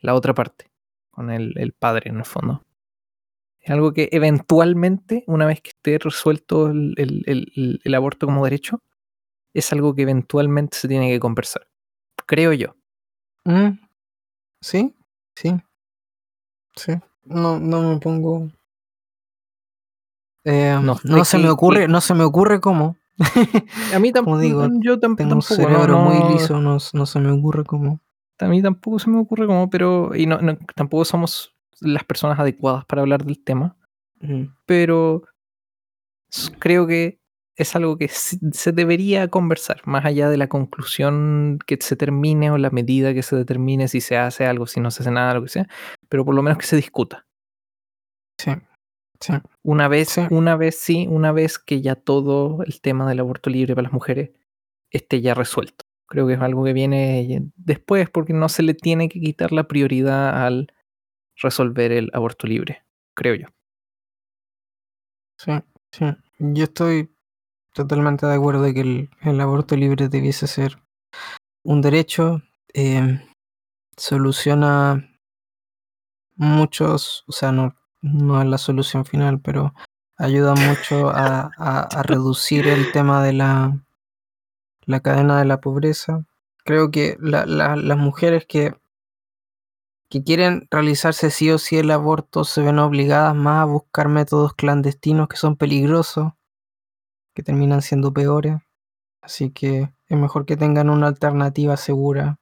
[0.00, 0.70] la otra parte,
[1.10, 2.62] con el, el padre en el fondo.
[3.60, 8.44] Es algo que eventualmente, una vez que esté resuelto el, el- el- el aborto como
[8.44, 8.82] derecho,
[9.54, 11.68] es algo que eventualmente se tiene que conversar.
[12.26, 12.74] Creo yo.
[13.44, 13.78] Mm,
[14.62, 14.94] Sí,
[15.34, 15.54] sí.
[16.76, 16.92] Sí.
[17.24, 18.50] No, no me pongo.
[20.44, 22.96] Eh, No no, se me ocurre, no se me ocurre cómo.
[23.94, 24.38] A mí Como tampoco.
[24.38, 28.00] digo, yo tam- Tengo un cerebro no- muy liso, no, no se me ocurre cómo.
[28.38, 30.14] A mí tampoco se me ocurre cómo, pero.
[30.14, 33.76] Y no, no- tampoco somos las personas adecuadas para hablar del tema.
[34.66, 35.22] Pero
[36.58, 37.18] creo que
[37.56, 42.58] es algo que se debería conversar, más allá de la conclusión que se termine o
[42.58, 45.42] la medida que se determine, si se hace algo, si no se hace nada, lo
[45.42, 45.68] que sea,
[46.08, 47.26] pero por lo menos que se discuta.
[48.38, 48.52] Sí,
[49.20, 49.32] sí.
[49.62, 50.22] Una vez, Sí.
[50.30, 53.92] una vez sí, una vez que ya todo el tema del aborto libre para las
[53.92, 54.30] mujeres
[54.90, 55.84] esté ya resuelto.
[56.08, 59.64] Creo que es algo que viene después porque no se le tiene que quitar la
[59.68, 60.72] prioridad al
[61.42, 63.46] resolver el aborto libre, creo yo.
[65.38, 65.52] Sí,
[65.92, 66.04] sí.
[66.38, 67.14] Yo estoy
[67.72, 70.78] totalmente de acuerdo de que el, aborto libre debiese ser
[71.64, 72.42] un derecho.
[72.72, 73.20] eh,
[73.96, 75.10] soluciona
[76.36, 77.74] muchos, o sea, no,
[78.40, 79.74] es la solución final, pero
[80.16, 81.50] ayuda mucho a,
[82.02, 83.78] reducir el tema de la,
[84.86, 86.24] la cadena de la pobreza.
[86.64, 88.74] Creo que la- la- las mujeres que,
[90.10, 94.54] que quieren realizarse sí o sí el aborto se ven obligadas más a buscar métodos
[94.54, 96.32] clandestinos que son peligrosos,
[97.32, 98.56] que terminan siendo peores.
[99.22, 102.40] Así que es mejor que tengan una alternativa segura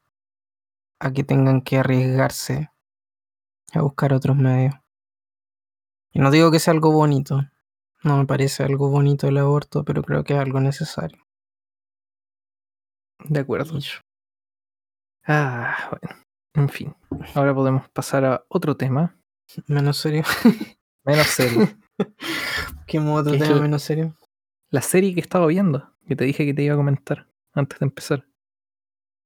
[0.98, 2.70] a que tengan que arriesgarse
[3.74, 4.74] a buscar otros medios.
[6.10, 7.42] Y no digo que sea algo bonito,
[8.02, 11.22] no me parece algo bonito el aborto, pero creo que es algo necesario.
[13.28, 13.78] De acuerdo.
[15.26, 16.27] Ah, bueno.
[16.58, 16.94] En fin.
[17.34, 19.16] Ahora podemos pasar a otro tema.
[19.66, 20.22] Menos serio.
[21.04, 21.68] Menos serio.
[22.86, 24.14] ¿Qué otro ¿Qué es tema el- menos serio?
[24.70, 27.86] La serie que estaba viendo, que te dije que te iba a comentar antes de
[27.86, 28.26] empezar.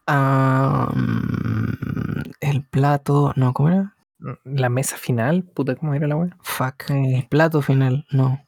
[0.07, 3.33] Ah, mm, el plato.
[3.37, 3.97] No, ¿cómo era?
[4.45, 6.37] La mesa final, puta, ¿cómo era la wea?
[6.43, 6.91] Fuck.
[6.91, 8.47] Eh, El plato final, no.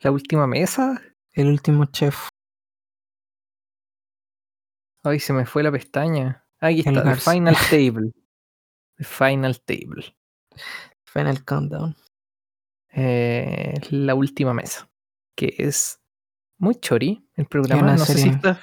[0.00, 1.00] la última mesa.
[1.32, 2.28] El último chef.
[5.04, 6.44] Ay, se me fue la pestaña.
[6.60, 7.16] Aquí está, The.
[7.16, 8.12] Final Table.
[8.96, 10.16] The Final Table.
[11.04, 11.96] Final Countdown.
[12.90, 14.88] Eh, la última mesa.
[15.36, 16.00] Que es
[16.58, 17.92] muy chori el programa.
[17.92, 18.34] No sé si serie.
[18.34, 18.60] está.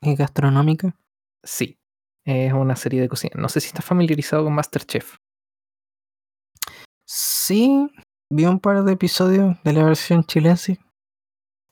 [0.00, 0.96] ¿Y gastronómica?
[1.44, 1.78] Sí,
[2.24, 3.34] es una serie de cocina.
[3.40, 5.16] No sé si estás familiarizado con Masterchef.
[7.06, 7.88] Sí,
[8.30, 10.78] vi un par de episodios de la versión chilense.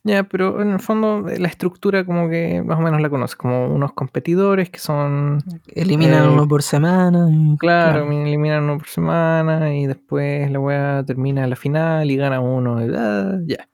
[0.03, 3.37] Ya, pero en el fondo eh, la estructura como que más o menos la conoces,
[3.37, 5.39] como unos competidores que son,
[5.75, 7.29] Eliminan Eh, uno por semana.
[7.31, 12.41] y- claro, eliminan uno por semana y después la weá termina la final y gana
[12.41, 12.81] uno.
[13.47, 13.69] ya.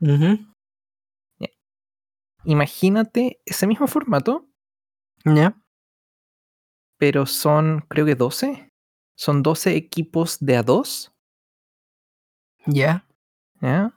[2.45, 4.49] Imagínate ese mismo formato,
[5.25, 5.57] Ya,
[6.99, 8.69] pero son creo que 12.
[9.19, 11.13] Son 12 equipos de a 2,
[12.67, 13.05] ya.
[13.61, 13.93] ¿ya?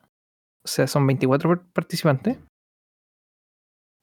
[0.70, 2.38] O sea, son 24 par- participantes.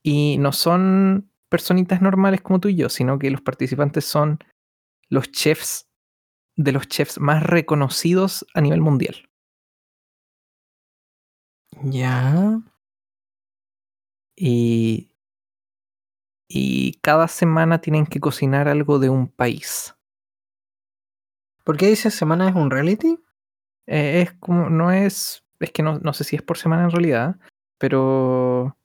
[0.04, 4.38] Y no son personitas normales como tú y yo, sino que los participantes son
[5.08, 5.88] los chefs
[6.56, 9.28] de los chefs más reconocidos a nivel mundial.
[11.84, 12.60] Ya.
[14.36, 15.10] Y,
[16.48, 19.94] y cada semana tienen que cocinar algo de un país.
[21.64, 23.18] ¿Por qué dice semana es un reality?
[23.86, 26.90] Eh, es como, no es, es que no, no sé si es por semana en
[26.90, 27.36] realidad,
[27.78, 28.76] pero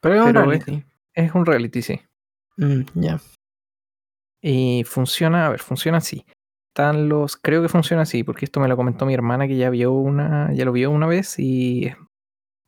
[0.00, 0.84] Pero es un reality.
[1.14, 2.00] es un reality, sí.
[2.56, 3.20] Mm, ya.
[4.40, 6.24] Y funciona, a ver, funciona así.
[6.68, 9.70] Están los, creo que funciona así, porque esto me lo comentó mi hermana que ya
[9.70, 11.92] vio una, ya lo vio una vez y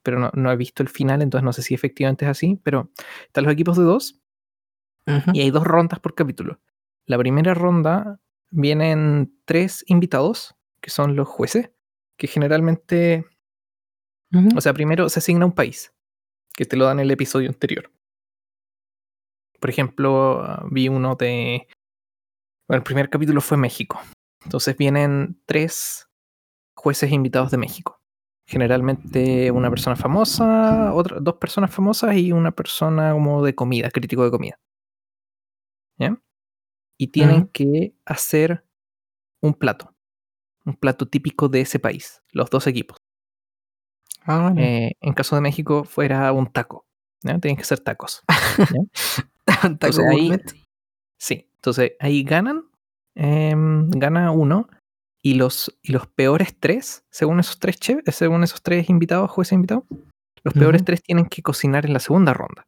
[0.03, 2.91] pero no, no he visto el final, entonces no sé si efectivamente es así, pero
[3.27, 4.21] están los equipos de dos
[5.33, 6.61] y hay dos rondas por capítulo.
[7.05, 11.71] La primera ronda vienen tres invitados, que son los jueces,
[12.21, 13.25] que generalmente,
[14.55, 15.95] o sea, primero se asigna un país,
[16.55, 17.91] que te lo dan en el episodio anterior.
[19.59, 21.67] Por ejemplo, ah, vi uno de...
[22.69, 23.99] Bueno, el primer capítulo fue México.
[24.45, 26.11] Entonces vienen tres
[26.77, 28.03] jueces invitados de México.
[28.47, 34.25] Generalmente una persona famosa, otra, dos personas famosas y una persona como de comida, crítico
[34.25, 34.61] de comida.
[35.99, 36.21] ¿Ya?
[36.99, 38.63] Y tienen que hacer
[39.41, 39.90] un plato.
[40.65, 42.23] Un plato típico de ese país.
[42.33, 42.97] Los dos equipos.
[44.23, 44.61] Ah, bueno.
[44.61, 46.85] Eh, en caso de México fuera un taco.
[47.23, 48.23] Tienen que ser tacos.
[49.45, 50.43] Taco entonces ahí- gourmet.
[51.19, 52.65] Sí, entonces ahí ganan,
[53.15, 54.69] em, gana uno
[55.23, 59.53] y los, y los peores tres, según esos tres chefs, según esos tres invitados, jueces
[59.53, 59.85] invitados,
[60.43, 62.65] los peores tres tienen que cocinar en la segunda ronda.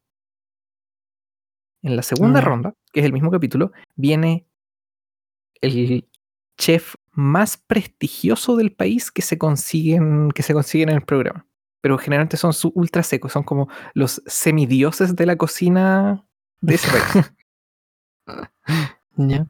[1.81, 2.45] En la segunda Ya.
[2.45, 4.45] ronda, que es el mismo capítulo, viene
[5.61, 6.07] el
[6.59, 11.45] chef más prestigioso del país que se consiguen, que se consiguen en el programa.
[11.81, 16.25] Pero generalmente son ultra secos, son como los semidioses de la cocina
[16.61, 17.33] de ese país.
[19.15, 19.45] Ya.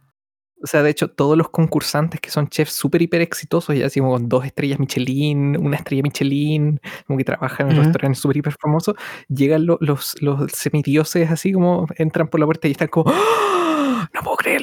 [0.63, 3.99] O sea, de hecho, todos los concursantes que son chefs súper hiper exitosos, ya así
[3.99, 7.84] como con dos estrellas Michelin, una estrella Michelin, como que trabajan en Ujú.
[7.84, 8.95] restaurantes súper hiper famosos,
[9.28, 14.10] llegan lo- los, los semidioses así como entran por la puerta y están como, ¡Ah!
[14.13, 14.62] no puedo creerlo,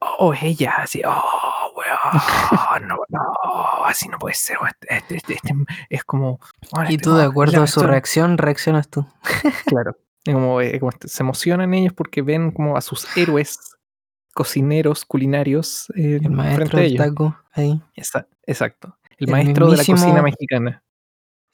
[0.00, 4.56] Oh, ella, así, oh, weón, no, no, así no puede ser.
[4.66, 5.54] Este, este, este- este
[5.90, 6.40] es como.
[6.72, 7.90] "Weón, Y este tú, de acuerdo la a su persona-".
[7.92, 9.06] reacción, reaccionas tú.
[9.66, 9.96] Claro.
[10.24, 13.58] Como, eh, como se emocionan ellos porque ven como a sus héroes
[14.34, 17.80] cocineros culinarios eh, El maestro del taco ahí.
[18.46, 18.96] Exacto.
[19.18, 20.82] El, El maestro de la cocina mexicana.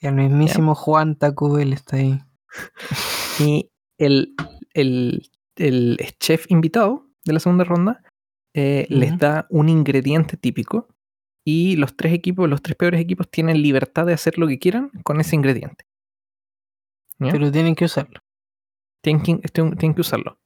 [0.01, 2.21] Y el mismísimo Juan Taco Bell está ahí.
[3.41, 4.35] Y el,
[4.75, 8.03] el, el chef invitado de la segunda ronda
[8.57, 10.89] eh, les da un ingrediente típico
[11.45, 14.91] y los tres equipos, los tres peores equipos tienen libertad de hacer lo que quieran
[15.05, 15.85] con ese ingrediente.
[17.19, 17.31] ¿Ya?
[17.33, 18.21] Pero tienen que usarlo.
[19.03, 20.41] tienen que, tienen- que usarlo.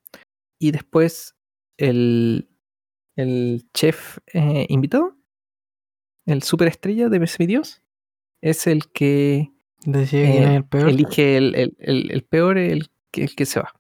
[0.60, 1.36] Y después
[1.78, 2.50] el,
[3.16, 5.16] el chef eh, invitado,
[6.26, 7.82] el superestrella de ese Dios,
[8.42, 9.52] es el que
[10.24, 10.88] eh, el peor.
[10.90, 13.79] elige el, el- el- el peor, el, que- el que se va.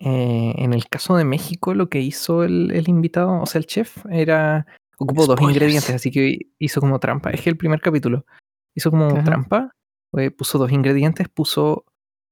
[0.00, 3.66] Eh, en el caso de México, lo que hizo el, el invitado, o sea, el
[3.66, 4.66] chef, era.
[4.98, 7.30] Ocupó dos ingredientes, así que hizo como trampa.
[7.30, 8.24] Es que el primer capítulo
[8.74, 9.24] hizo como Ajá.
[9.24, 9.70] trampa.
[10.16, 11.84] eh, puso dos ingredientes, puso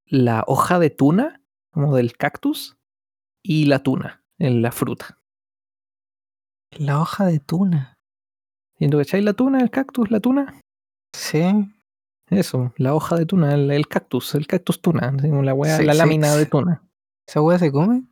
[0.06, 2.76] la hoja de tuna, como del cactus,
[3.42, 5.18] y la tuna, en la fruta.
[6.72, 7.94] La hoja de tuna.
[8.78, 10.60] ¿Y tú echáis la tuna, el cactus, la tuna?
[11.14, 11.72] Sí.
[12.28, 15.92] Eso, la hoja de tuna, el, el cactus, el cactus tuna, la wea, Sí, la
[15.92, 16.82] sí, lámina de tuna.
[17.28, 18.04] ¿Esa hueá se come?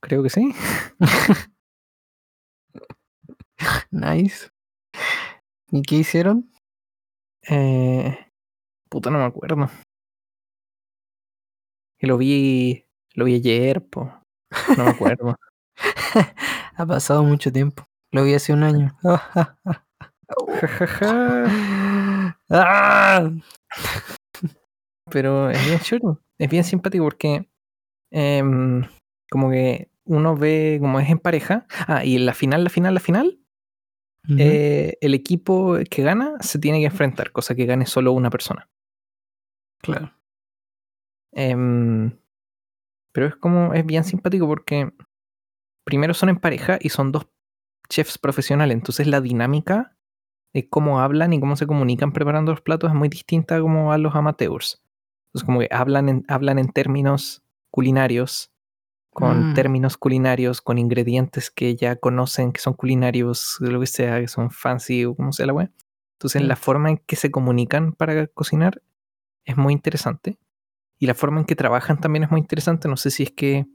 [0.00, 0.52] Creo que sí.
[3.90, 4.48] Nice.
[5.70, 6.50] ¿Y qué hicieron?
[7.48, 8.16] Eh,
[8.90, 9.68] puta, no me acuerdo.
[11.98, 14.12] Que lo vi, lo vi ayer, po.
[14.76, 15.36] No me acuerdo.
[16.76, 17.84] ha pasado mucho tiempo.
[18.12, 18.98] Lo vi hace un año.
[22.50, 23.30] ¡Ah!
[25.10, 26.20] Pero es bien chulo.
[26.38, 27.48] es bien simpático porque
[28.14, 28.84] em,
[29.28, 31.66] como que uno ve como es en pareja.
[31.88, 33.40] Ah, y en la final, la final, la final,
[34.38, 38.70] eh, el equipo que gana se tiene que enfrentar, cosa que gane solo una persona.
[39.82, 40.14] Claro.
[41.32, 42.16] Em,
[43.12, 44.92] pero es como, es bien simpático porque
[45.84, 47.28] primero son en pareja y son dos
[47.88, 49.96] chefs profesionales, entonces la dinámica
[50.54, 53.98] de cómo hablan y cómo se comunican preparando los platos es muy distinta como a
[53.98, 54.82] los amateurs.
[55.26, 57.43] Entonces como que hablan en, hablan en términos
[57.74, 58.52] culinarios,
[59.10, 59.54] con Mm.
[59.54, 64.50] términos culinarios, con ingredientes que ya conocen, que son culinarios, lo que sea, que son
[64.52, 65.70] fancy o como sea la wea.
[66.18, 66.48] Entonces Sí.
[66.48, 68.82] la forma en que se comunican para cocinar
[69.46, 70.38] es muy interesante.
[71.00, 72.88] Y la forma en que trabajan también es muy interesante.
[72.88, 73.66] No sé si es que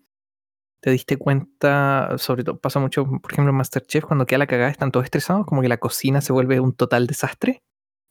[0.82, 4.72] te diste cuenta, sobre todo pasa mucho, por ejemplo, en Masterchef, cuando queda la cagada,
[4.72, 7.64] están todos estresados, como que la cocina se vuelve un total desastre.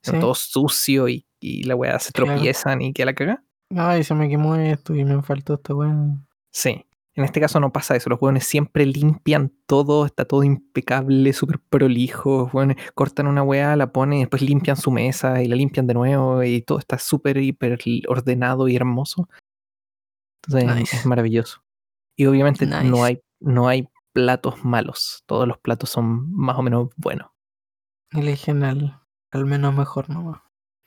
[0.03, 0.20] Están Sí.
[0.20, 2.32] todo sucio y, y la weá se Claro.
[2.34, 3.45] tropiezan y queda la cagada.
[3.74, 5.94] Ay, se me quemó esto y me faltó esta weá.
[6.52, 6.84] Sí.
[7.14, 8.08] En este caso no pasa eso.
[8.10, 12.42] Los hueones siempre limpian todo, está todo impecable, súper prolijo.
[12.44, 15.86] Los hueones cortan una weá, la ponen y después limpian su mesa y la limpian
[15.88, 19.28] de nuevo y todo está súper, hiper ordenado y hermoso.
[20.44, 21.08] Entonces es Nice.
[21.08, 21.60] maravilloso.
[22.16, 25.24] Y obviamente no, hay, no hay platos malos.
[25.26, 27.30] Todos los platos son más o menos buenos.
[28.12, 29.00] Eligen al,
[29.32, 30.40] al menos mejor nomás.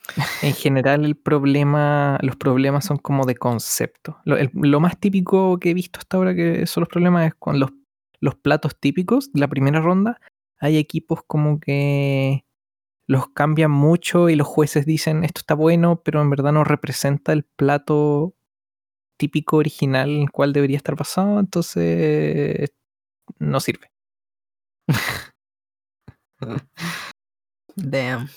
[0.42, 4.18] En general el problema, los problemas son como de concepto.
[4.26, 7.72] Lo, más típico que he visto hasta ahora que son los problemas es con los,
[8.20, 10.20] los platos típicos de la primera ronda.
[10.60, 12.46] Hay equipos como que
[13.08, 17.34] los cambian mucho y los jueces dicen esto está bueno, pero en verdad no representa
[17.34, 18.36] el plato
[19.18, 22.72] típico original en el cual debería estar basado, entonces
[23.40, 23.92] no sirve.
[27.76, 28.30] Damn.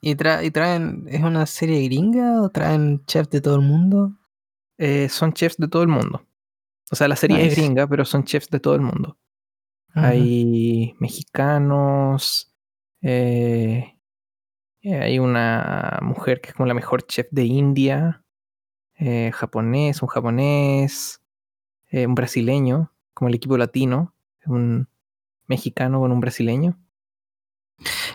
[0.00, 4.16] ¿Y, tra- y traen, es una serie gringa o traen chefs de todo el mundo?
[4.76, 6.24] Eh, son chefs de todo el mundo.
[6.90, 9.18] O sea, la serie es gringa, pero son chefs de todo el mundo.
[9.94, 12.54] Hay mexicanos,
[13.02, 13.98] eh,
[14.82, 18.24] eh, hay una mujer que es como la mejor chef de India,
[18.94, 21.20] eh, japonés, un japonés,
[21.90, 24.14] un brasileño, como el equipo latino,
[24.46, 24.88] un
[25.46, 26.78] mexicano con un brasileño.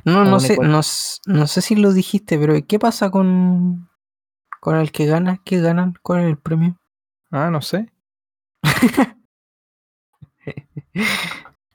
[0.06, 0.82] No, no sé, no,
[1.26, 3.90] no sé si lo dijiste, pero ¿qué pasa con,
[4.60, 5.42] con el que gana?
[5.46, 5.94] ¿Qué ganan?
[6.02, 6.78] ¿Cuál es el premio?
[7.32, 7.92] Ah, no sé.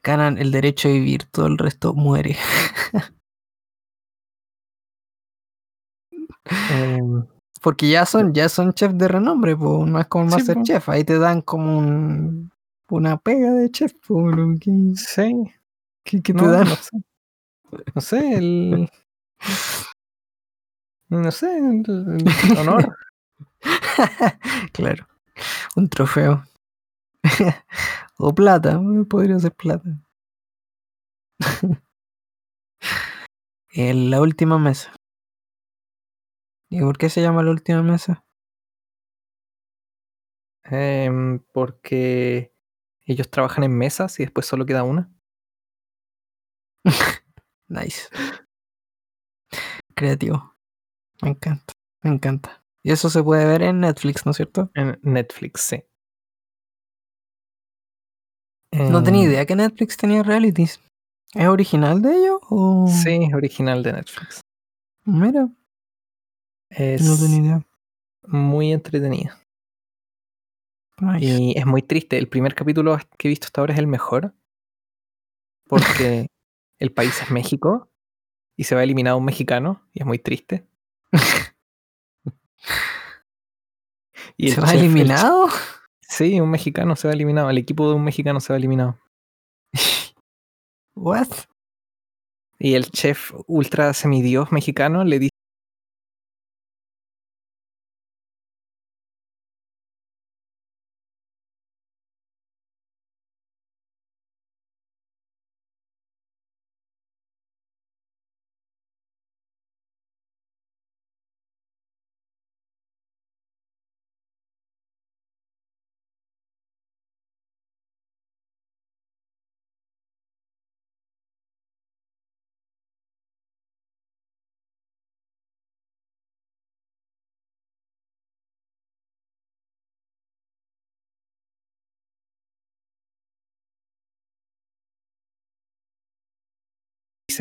[0.03, 2.37] Ganan el derecho a vivir, todo el resto muere.
[6.71, 7.27] Em,
[7.63, 10.37] Porque ya son, ya son chefs de renombre, po, no es como el Sí.
[10.37, 12.51] Masterchef, ahí te dan como un,
[12.91, 15.53] una pega de chef, lo que, sí,
[16.05, 16.69] que- que te no, dan.
[16.69, 16.91] no sé.
[17.95, 18.91] No sé, el.
[21.09, 22.97] No sé, el, el honor.
[24.73, 25.07] claro,
[25.77, 26.45] un trofeo.
[28.19, 29.89] o plata, podría ser plata.
[33.71, 34.93] En la última mesa.
[36.71, 38.25] ¿Y por qué se llama la última mesa?
[40.65, 42.53] Em, porque
[43.07, 45.11] ellos trabajan en mesas y después solo queda una.
[47.69, 48.09] Nice.
[49.95, 50.55] Creativo.
[51.23, 52.63] Me encanta, me encanta.
[52.83, 54.71] Y eso se puede ver en Netflix, ¿no es cierto?
[54.75, 55.83] En Netflix, sí.
[58.73, 60.81] No tenía Em, idea que Netflix tenía realities.
[61.35, 62.39] ¿Es original de ellos?
[62.49, 62.87] O...
[62.89, 64.41] Sí, es original de Netflix.
[65.05, 65.49] Mira,
[66.71, 67.67] Es no tenía idea.
[68.27, 69.41] muy entretenida.
[71.01, 71.25] Nice.
[71.25, 72.19] Y es muy triste.
[72.19, 74.35] El primer capítulo que he visto hasta ahora es el mejor.
[75.69, 76.27] Porque
[76.79, 77.91] el país es México
[78.57, 80.67] y se va eliminado un mexicano y es muy triste.
[84.37, 85.49] Y ¿Se va chef- el chef- eliminado?
[86.01, 87.51] sí, un mexicano se va eliminado.
[87.51, 88.99] El equipo de un mexicano se va eliminado.
[90.95, 91.29] What?
[92.59, 95.31] Y el chef ultra semidios mexicano le dice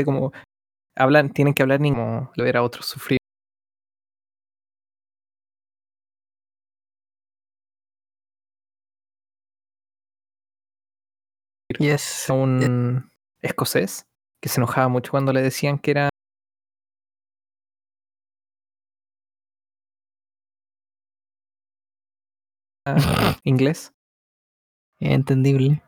[0.05, 0.31] como
[0.95, 3.19] hablan, tienen que hablar ni como lo ver a otros sufrir.
[11.79, 12.29] Yes.
[12.29, 13.09] A un
[13.41, 14.05] escocés
[14.41, 16.09] que se enojaba mucho cuando le decían que era
[23.43, 23.91] inglés.
[24.99, 25.81] Entendible.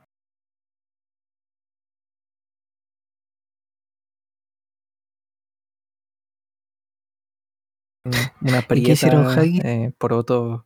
[8.41, 9.62] Una ¿Y qué hicieron, prieta, Huggy?
[9.64, 10.66] eh, poroto,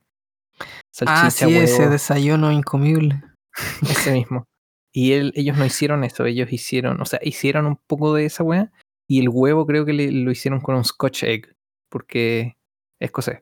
[0.60, 3.22] Ah, salchicha, sí, ese desayuno incomible.
[3.90, 4.46] ese mismo.
[4.92, 8.44] Y él, ellos no hicieron eso, ellos hicieron, o sea, hicieron un poco de esa
[8.44, 8.72] weá
[9.08, 11.56] y el huevo creo que le- lo hicieron con un scotch egg,
[11.90, 12.58] porque
[13.00, 13.42] es escocés,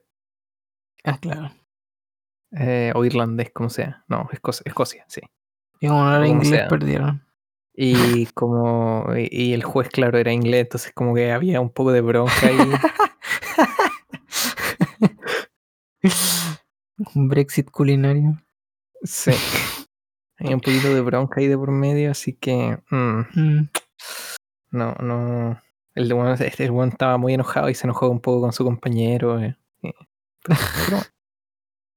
[1.04, 1.50] Ah, claro.
[2.52, 4.04] eh, o irlandés, como sea.
[4.08, 5.20] No, Escocia, Escocia sí.
[5.80, 6.68] Y como no era inglés, sea.
[6.68, 7.26] perdieron.
[7.74, 11.92] Y como, y, y el juez, claro, era inglés, entonces como que había un poco
[11.92, 12.56] de bronca ahí.
[17.14, 18.42] Un Brexit culinario.
[19.02, 19.32] sí.
[20.38, 23.68] Hay un poquito de bronca ahí de por medio, así que mm, Mm.
[24.72, 25.60] no, no.
[25.94, 29.38] El de este weón estaba muy enojado y se enojó un poco con su compañero.
[29.40, 29.92] eh, eh.
[30.42, 30.56] Pero-
[30.88, 30.98] pero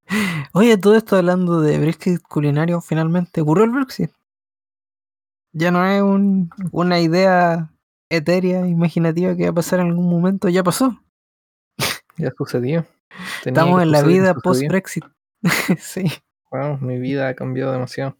[0.53, 4.11] Oye, todo esto hablando de Brexit culinario, finalmente ocurrió el Brexit.
[5.53, 7.71] Ya no es un- una idea
[8.09, 11.01] etérea, imaginativa que va a pasar en algún momento, ya pasó.
[12.17, 12.85] ya sucedió.
[13.45, 15.03] Tenía Estamos en la vida post-Brexit.
[15.79, 16.05] sí,
[16.49, 18.17] Wow, mi vida ha cambiado demasiado.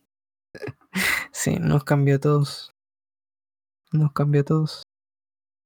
[1.32, 2.72] sí, nos cambió a todos.
[3.92, 4.84] Nos cambió a todos.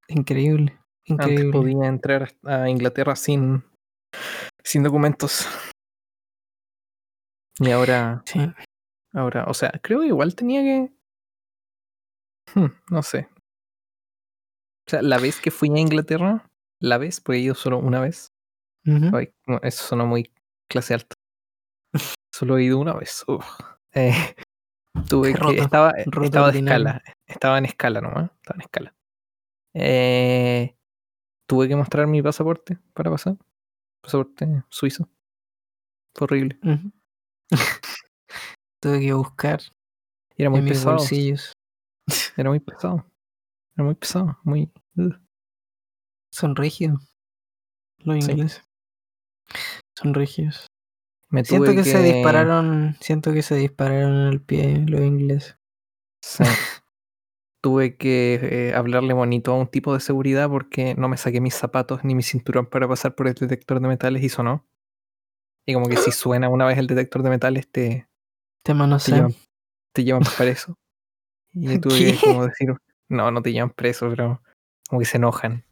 [0.07, 0.79] Increíble,
[1.09, 1.51] Antes increíble.
[1.51, 3.65] podía entrar a Inglaterra sin,
[4.63, 5.45] sin documentos.
[7.59, 8.39] Y ahora, Sí.
[9.13, 10.93] ahora, o sea, creo que igual tenía que.
[12.55, 13.27] Hmm, no sé.
[14.87, 16.47] O sea, la vez que fui a Inglaterra,
[16.81, 18.31] la vez, porque he ido solo una vez.
[18.89, 19.15] Ujú.
[19.15, 20.31] Ay, no, eso sonó muy
[20.69, 21.15] clase alta.
[22.33, 23.23] Solo he ido una vez.
[23.93, 24.13] Eh,
[25.09, 25.61] tuve Roto, que.
[25.61, 27.03] Estaba, roto estaba de escala.
[27.27, 28.31] Estaba en escala nomás.
[28.35, 28.95] Estaba en escala.
[29.73, 30.75] Eh,
[31.47, 33.37] tuve que mostrar mi pasaporte para pasar.
[34.01, 35.09] Pasaporte suizo.
[36.15, 36.59] Fue horrible.
[38.81, 39.59] Tuve que buscar
[40.37, 40.95] Y era muy en mis pesado.
[40.97, 41.53] bolsillos.
[42.37, 43.05] Era muy pesado.
[43.75, 44.39] Era muy pesado.
[44.43, 44.71] Muy.
[44.95, 45.19] ugh.
[46.31, 47.13] Son rígidos.
[47.99, 48.63] Los ingleses.
[49.95, 50.67] Son rígidos.
[51.29, 52.95] Me Siento que, se dispararon.
[53.01, 55.57] Siento que se dispararon en el pie los ingleses.
[56.21, 56.43] Sí.
[57.61, 61.55] Tuve que eh, hablarle bonito a un tipo de seguridad porque no me saqué mis
[61.55, 64.65] zapatos ni mi cinturón para pasar por el detector de metales y sonó.
[65.65, 68.07] Y como que si suena una vez el detector de metales te,
[68.63, 69.35] Te llevan,
[69.93, 70.77] te llevan preso.
[71.53, 72.11] Y tuve ¿Qué?
[72.13, 72.69] que como decir,
[73.09, 74.41] no, no te llevan preso, pero
[74.87, 75.65] como que se enojan.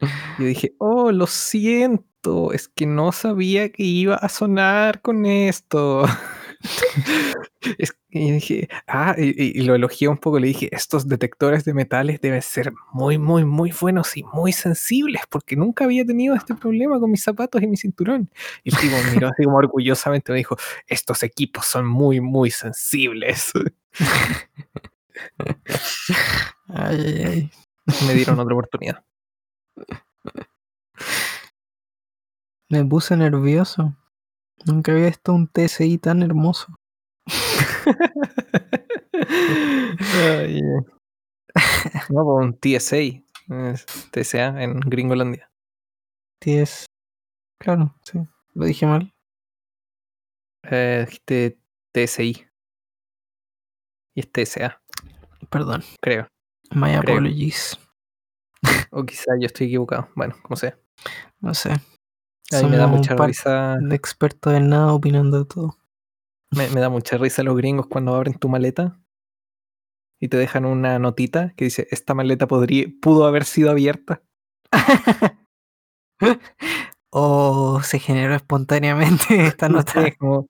[0.42, 2.04] yo dije, oh, lo siento,
[2.52, 6.04] es que no sabía que iba a sonar con esto.
[7.78, 12.20] Es- y dije, ah, y, lo elogié un poco, le dije, estos detectores de metales
[12.22, 16.98] deben ser muy, muy, muy buenos y muy sensibles, porque nunca había tenido este problema
[16.98, 18.30] con mis zapatos y mi cinturón.
[18.64, 20.56] Y el tipo miró así como orgullosamente, me dijo,
[20.86, 23.52] estos equipos son muy, muy sensibles.
[26.68, 27.50] Ay, ay, ay.
[28.06, 29.04] me dieron otra oportunidad.
[32.70, 33.94] Me puse nervioso.
[34.66, 36.74] Nunca había visto un TSI tan hermoso.
[42.10, 43.22] No, pues un TSA,
[44.12, 45.50] TSA en Gringolandia.
[46.40, 46.86] TS.
[47.60, 48.18] Claro, sí.
[48.54, 49.12] Lo dije mal.
[50.70, 51.58] Eh, dijiste
[51.92, 52.46] TSI.
[54.14, 54.80] Y es TSA,
[55.50, 55.82] Perdón.
[56.02, 56.28] creo.
[56.72, 57.00] My Creo.
[57.00, 57.78] apologies.
[58.90, 60.08] O quizá yo estoy equivocado.
[60.16, 60.76] Bueno, como sea.
[61.40, 61.70] No sé.
[62.52, 63.76] A mí me da mucha risa.
[63.80, 65.76] de expertos en nada opinando de todo.
[66.50, 68.98] Me, me da mucha risa los gringos cuando abren tu maleta
[70.20, 74.22] y te dejan una notita que dice esta maleta podría, pudo haber sido abierta.
[77.10, 80.10] o se generó espontáneamente esta Sí, nota.
[80.18, 80.48] como,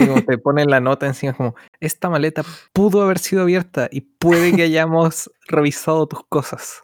[0.00, 4.00] y como te ponen la nota encima como esta maleta pudo haber sido abierta y
[4.00, 6.82] puede que hayamos revisado tus cosas.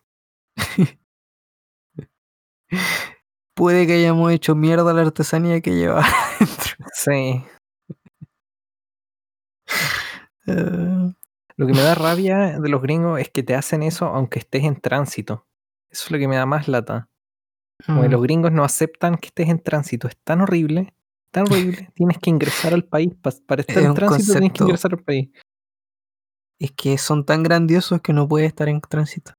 [3.54, 6.02] Puede que hayamos hecho mierda la artesanía que lleva
[6.40, 6.76] adentro.
[6.94, 7.42] Sí.
[10.46, 11.12] Eh,
[11.56, 14.64] Lo que me da rabia de los gringos es que te hacen eso aunque estés
[14.64, 15.46] en tránsito.
[15.90, 17.08] Eso es lo que me da más lata.
[17.86, 20.08] Como mm, los gringos no aceptan que estés en tránsito.
[20.08, 20.94] Es tan horrible,
[21.30, 21.90] tan horrible.
[21.94, 23.14] Tienes que ingresar al país.
[23.20, 24.64] pa- para estar Es en tránsito tienes que concepto.
[24.64, 25.30] ingresar al país.
[26.58, 29.32] Es que son tan grandiosos que no puede estar en tránsito.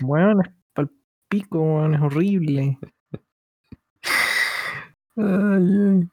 [0.00, 0.90] Bueno, es pal
[1.28, 2.78] pico, weón, es horrible.
[5.16, 5.28] Ay,
[5.88, 6.08] ay.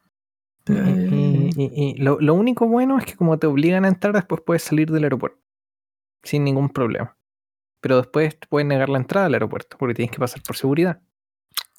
[0.67, 4.13] Y, y- y- y lo, lo único bueno es que como te obligan a entrar,
[4.13, 5.39] después puedes salir del aeropuerto.
[6.23, 7.17] Sin ningún problema.
[7.81, 11.01] Pero después te pueden negar la entrada al aeropuerto, porque tienes que pasar por seguridad.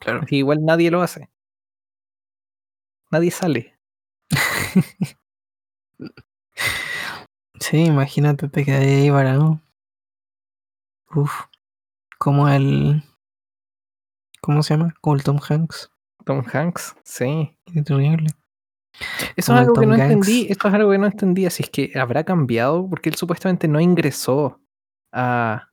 [0.01, 0.23] Claro.
[0.25, 1.31] Así igual nadie lo hace.
[3.12, 3.79] Nadie sale.
[7.61, 9.59] Sí, imagínate, te quedé ahí varado.
[11.14, 11.47] Uf.
[12.18, 13.03] Como el.
[14.41, 14.95] ¿Cómo se llama?
[15.01, 15.91] Como el Tom Hanks.
[16.25, 17.57] Tom Hanks, sí.
[17.73, 18.29] Qué terrible.
[19.37, 20.05] Eso Como es algo que no Hanks.
[20.05, 20.47] entendí.
[20.51, 21.47] Esto es algo que no entendí.
[21.47, 24.61] Así es que habrá cambiado porque él supuestamente no ingresó
[25.12, 25.68] a,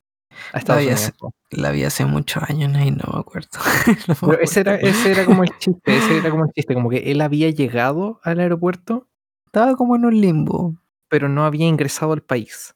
[0.54, 1.12] a Estados ya Unidos.
[1.20, 1.34] po.
[1.52, 3.50] La vi hace muchos años y no me acuerdo.
[4.08, 4.98] No me Pero ese era, acuerdo.
[4.98, 5.98] ese era como el chiste.
[5.98, 6.74] Ese era como el chiste.
[6.74, 9.08] Como que él había llegado al aeropuerto,
[9.46, 10.76] Estaba como en un limbo.
[11.10, 12.76] pero no había ingresado al país.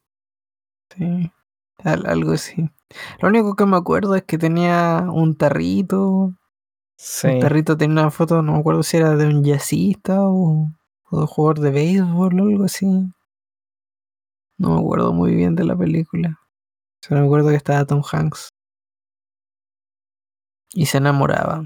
[0.98, 1.32] Sí.
[1.84, 2.70] Al- algo así.
[3.22, 6.34] Lo único que me acuerdo es que tenía un tarrito.
[7.06, 7.28] Sí.
[7.28, 10.72] El tarrito tenía una foto, no me acuerdo si era de un jazzista o,
[11.10, 12.86] o de un jugador de béisbol o algo así.
[14.58, 16.40] No me acuerdo muy bien de la película.
[17.02, 18.48] Solo me acuerdo que estaba Tom Hanks.
[20.74, 21.66] Y se enamoraba.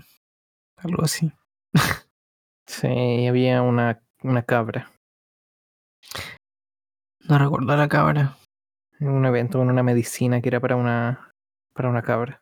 [0.77, 1.31] Algo así.
[2.69, 4.91] Sí, había una, una cabra.
[7.21, 8.37] No recuerdo la cámara.
[8.99, 11.31] En un evento con una medicina que era para una,
[11.73, 12.41] para una cabra.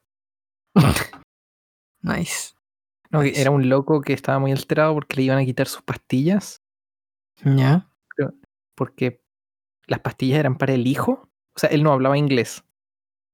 [2.02, 2.55] Nice.
[3.16, 6.62] No, era un loco que estaba muy alterado porque le iban a quitar sus pastillas.
[7.44, 7.88] ¿Ya?
[8.76, 9.22] Porque
[9.88, 11.30] las pastillas eran para el hijo.
[11.56, 12.64] O sea, él no hablaba inglés.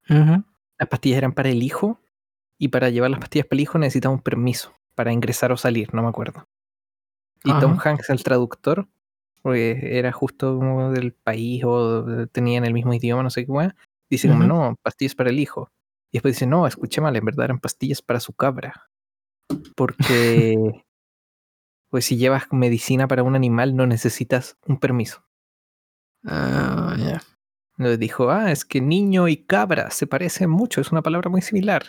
[0.07, 1.99] Las pastillas eran para el hijo.
[2.57, 5.93] Y para llevar las pastillas para el hijo necesitaba un permiso para ingresar o salir,
[5.95, 6.47] no me acuerdo.
[7.43, 7.79] Y Tom.
[7.83, 8.87] Hanks, el traductor,
[9.41, 13.75] porque era justo como del país o tenían el mismo idioma, no sé qué weá,
[14.11, 15.71] dice como, no, pastillas para el hijo.
[16.11, 18.90] Y después dice, no, escuché mal, en verdad eran pastillas para su cabra.
[19.75, 20.83] Porque,
[21.89, 25.23] pues si llevas medicina para un animal no necesitas un permiso.
[26.25, 27.21] Ah, ya.
[27.77, 31.41] Entonces dijo, ah, es que niño y cabra se parecen mucho, es una palabra muy
[31.41, 31.83] similar.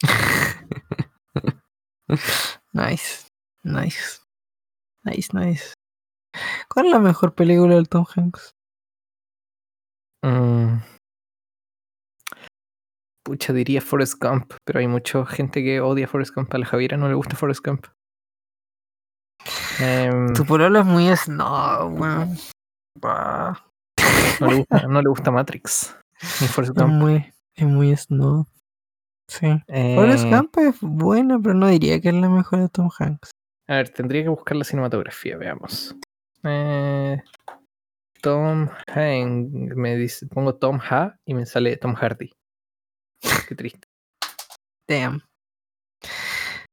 [2.72, 3.28] Nice.
[3.62, 4.20] Nice.
[5.04, 5.74] Nice, nice.
[6.68, 8.54] ¿Cuál es la mejor película del Tom Hanks?
[10.22, 10.78] Mm.
[13.30, 16.52] Pucha, diría Forrest Gump, pero hay mucha gente que odia Forrest Gump.
[16.52, 17.86] A la Javiera no le gusta Forrest Gump.
[19.78, 22.36] Em, Tu pololo es muy snob, weón.
[23.00, 23.56] Bah.
[24.40, 25.96] no, le gusta, no le gusta Matrix.
[26.40, 28.48] Ni Forrest Es muy, es muy snob.
[29.28, 29.46] Sí.
[29.94, 33.30] Forrest Eh, Gump es buena, pero no diría que es la mejor de Tom Hanks.
[33.68, 35.94] a ver, tendría que buscar la cinematografía, veamos.
[36.42, 37.22] Eh,
[38.22, 42.32] Tom Hanks, me dice, pongo Tom Ha y me sale Tom Hardy.
[43.48, 43.88] Qué triste.
[44.88, 45.22] Damn.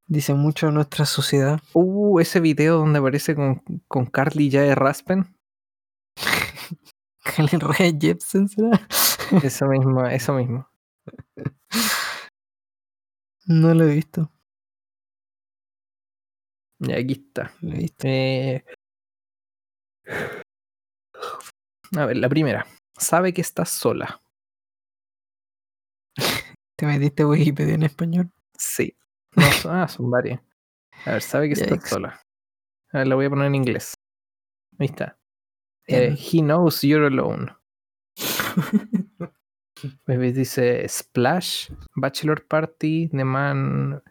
[0.08, 1.60] Dice mucho de nuestra sociedad.
[1.74, 5.36] Uh, ese video donde aparece con, con Carly ya de Raspen.
[7.38, 8.88] Helen Ray Jepsen será.
[9.44, 10.70] Eso mismo, eso mismo.
[13.46, 14.32] No lo he visto.
[16.80, 17.52] Y aquí está.
[17.62, 18.08] Lo he visto.
[18.08, 18.64] Eh,
[21.98, 22.66] a ver, la primera.
[22.98, 24.22] Sabe que estás sola.
[26.78, 28.32] ¿Te metiste a Wikipedia en español?
[28.58, 28.96] Sí.
[29.36, 30.42] No, ah, son varias.
[31.06, 31.90] A ver, sabe que Yikes.
[31.90, 32.20] sola.
[32.92, 33.94] A ver, la voy a poner en inglés.
[34.80, 35.20] Ahí está.
[35.86, 37.52] Eh, he knows you're alone.
[40.08, 44.02] Dice Splash, Bachelor Party, The Man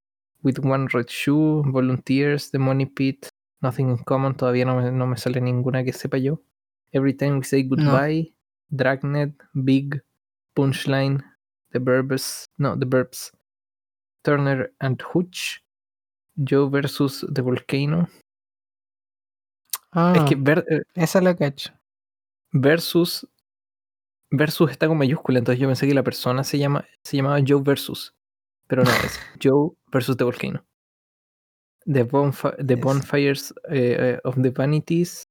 [0.42, 3.28] with One Red Shoe, Volunteers, The Money Pit,
[3.60, 4.36] Nothing in Common.
[4.36, 6.40] Todavía no me, no me sale ninguna que sepa yo.
[6.92, 8.32] Every Time We Say Goodbye,
[8.70, 10.02] Dragnet, Big,
[10.54, 11.24] Punchline,
[11.78, 13.32] The Burbs, no, The Burbs,
[14.22, 15.62] Turner and Hooch,
[16.36, 18.08] Joe versus The Volcano.
[19.92, 21.72] Ah, Es que ver- eh, esa la cacho.
[22.52, 23.26] versus
[24.30, 27.62] versus está con mayúscula, entonces yo pensé que la persona se llama se llamaba Joe
[27.62, 28.14] versus,
[28.66, 30.64] pero no es Joe versus The Volcano.
[31.86, 32.74] The, Bonfi- the.
[32.76, 35.22] Bonfires eh, eh, of the Vanities,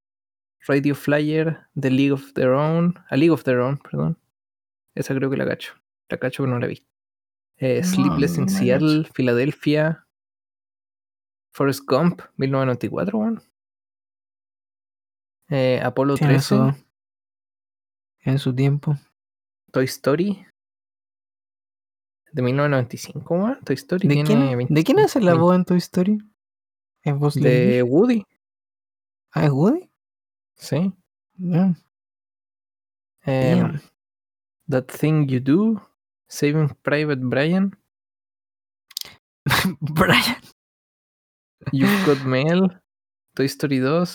[0.68, 4.18] Radio Flyer, The League of Their Own, A League of Their Own, perdón.
[4.96, 5.74] Esa creo que la cacho.
[6.10, 6.86] La cacho, pero no la vi.
[7.58, 10.06] Eh, No, Sleepless no in Seattle, Philadelphia,
[11.54, 13.42] Forrest Gump, 1994, weón.
[15.50, 16.48] Eh, Apolo Tiene 13.
[16.56, 16.74] su,
[18.22, 18.98] en su tiempo.
[19.72, 20.46] Toy Story
[22.32, 23.60] de 1995, weón.
[23.64, 25.42] Toy Story ¿De tiene quién, ¿De 25, quién hace la 20.
[25.42, 26.18] voz en historia?
[27.04, 27.84] ¿Es Buzz De?
[27.84, 28.24] Woody,
[29.32, 29.90] Ah, ¿es Woody?
[30.56, 30.94] sí.
[31.38, 31.76] Ya.
[33.24, 33.80] Em.
[34.70, 35.90] That Thing You Do,
[36.28, 37.72] Saving Private Brian,
[39.82, 40.36] Brian.
[41.72, 42.70] You've Got Mail,
[43.36, 44.06] Toy Story 2,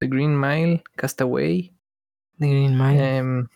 [0.00, 1.70] The Green Mile, Castaway,
[2.38, 3.00] The Green Mile.
[3.00, 3.48] em,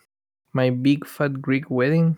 [0.52, 2.16] My Big Fat Greek Wedding,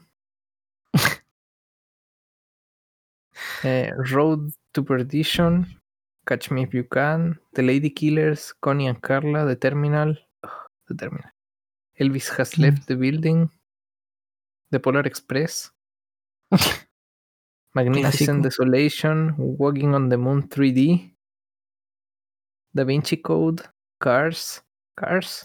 [3.65, 5.67] eh, Road to Perdition,
[6.27, 10.15] Catch Me If You Can, The Lady Killers, Connie and Carla, The Terminal,
[10.89, 11.31] The Terminal,
[12.01, 12.63] Elvis Has Mm.
[12.63, 13.51] Left the Building,
[14.71, 15.71] The Polar Express,
[17.75, 18.43] Magnificent Clásico.
[18.43, 21.15] Desolation, Walking on the Moon 3D,
[22.73, 23.63] Da Vinci Code,
[24.01, 24.63] Cars,
[24.97, 25.45] Cars,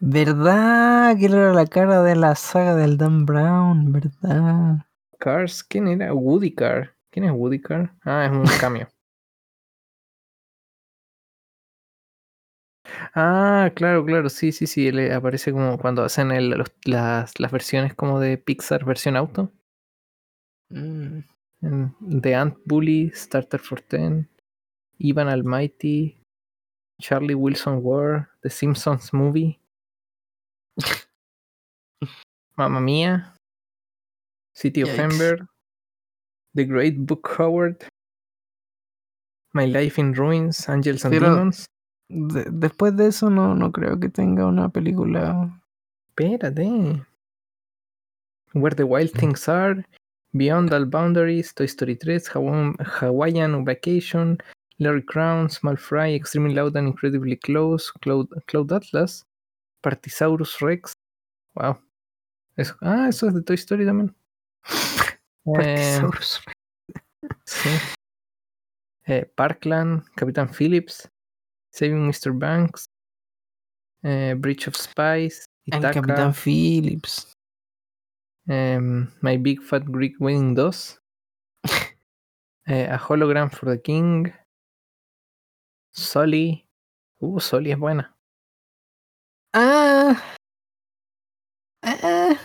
[0.00, 1.16] ¿Verdad?
[1.18, 4.86] Que era la cara de la saga del Dan Brown, ¿verdad?
[5.18, 6.12] Cars, ¿quién era?
[6.14, 6.94] Woody Car.
[7.10, 7.94] ¿Quién es Woody Car?
[8.04, 8.88] Ah, es un cambio.
[13.14, 17.38] Ah, claro, claro, sí, sí, sí, él eh, aparece como cuando hacen el- los- las,
[17.38, 19.52] las versiones como de Pixar versión auto.
[20.72, 21.22] Mm.
[22.22, 24.26] The Ant Bully, Starter for Ten,
[25.04, 26.16] Ivan Almighty,
[27.00, 29.58] Charlie Wilson War, The Simpsons Movie,
[32.56, 33.32] Mamma Mia,
[34.54, 34.88] City of.
[34.98, 35.48] Ember,
[36.54, 37.84] The Great Book Howard,
[39.52, 41.66] My Life in Ruins, Angels and Pero- Demons.
[42.08, 45.48] De- después de eso no, no creo que tenga una película.
[46.10, 47.06] Espérate.
[48.52, 49.82] Where the Wild Things Are,
[50.34, 54.38] Beyond All Boundaries, Toy Story 3, Hawa- Hawaiian Vacation,
[54.78, 59.24] Larry Crown, Small Fry, Extremely Loud and Incredibly Close, Cloud, Cloud Atlas,
[59.82, 60.92] Partisaurus Rex.
[61.54, 61.78] Wow.
[62.56, 64.14] Eso- ah, eso es de Toy Story también.
[64.64, 66.40] Eh, Partisaurus.
[67.46, 67.70] sí.
[69.06, 71.08] Eh, Parkland, Capitán Phillips,
[71.72, 72.32] Saving Mr.
[72.32, 72.86] Banks,
[74.02, 77.31] eh, Bridge of Spies, El Itaca, Capitán Phillips.
[78.48, 80.70] Em, My Big Fat Greek Wedding 2,
[82.66, 84.32] eh, A Hologram for the King,
[85.92, 86.66] Sully.
[87.20, 88.16] Uh, Sully es buena.
[89.54, 90.20] Ah.
[91.82, 92.38] Ah.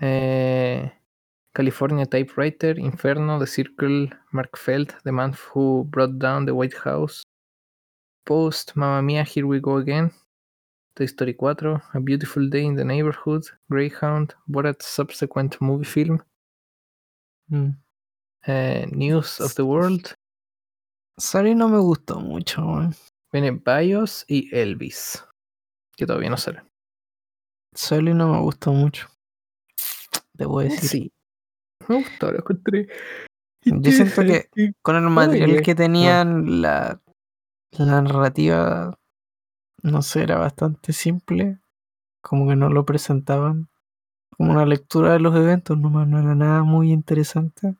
[0.00, 0.90] Eh,
[1.54, 7.22] California Typewriter, Inferno, The Circle, Mark Felt, The Man Who Brought Down the White House,
[8.24, 10.10] Post, Mamma Mia, Here We Go Again,
[11.00, 16.22] Toy Story 4, A Beautiful Day in the Neighborhood, Greyhound, Borat's subsequent movie film,
[17.50, 17.74] Mm.
[18.46, 20.14] eh, News of the World,
[21.18, 22.62] Sorry, no me gustó mucho,
[23.32, 25.24] viene Bios y Elvis,
[25.96, 26.62] que todavía no sale.
[27.74, 29.08] Sorry, no me gustó mucho.
[30.34, 30.90] Debo decir.
[30.90, 31.12] Sí,
[31.88, 32.88] me gustó, lo encontré.
[33.64, 34.20] Yo siento
[34.54, 37.00] que con el material que tenían, la,
[37.72, 38.99] la narrativa,
[39.82, 41.58] no sé, era bastante simple.
[42.22, 43.68] Como que no lo presentaban
[44.36, 47.76] como una lectura de los eventos, nomás no era nada muy interesante.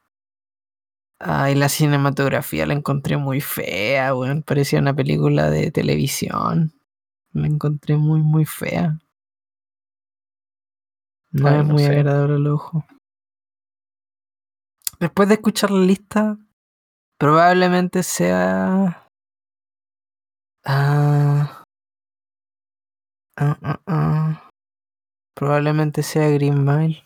[1.18, 4.42] Ah, y la cinematografía la encontré muy fea, weón.
[4.42, 6.72] Parecía una película de televisión.
[7.32, 8.98] La encontré muy, muy fea.
[11.32, 11.92] No Ay, es no muy sé.
[11.92, 12.84] agradable al ojo.
[14.98, 16.38] Después de escuchar la lista,
[17.18, 19.08] probablemente sea.
[20.64, 21.59] Ah.
[23.40, 24.50] Ah, ah, ah.
[25.34, 27.02] Probablemente sea Green Mile.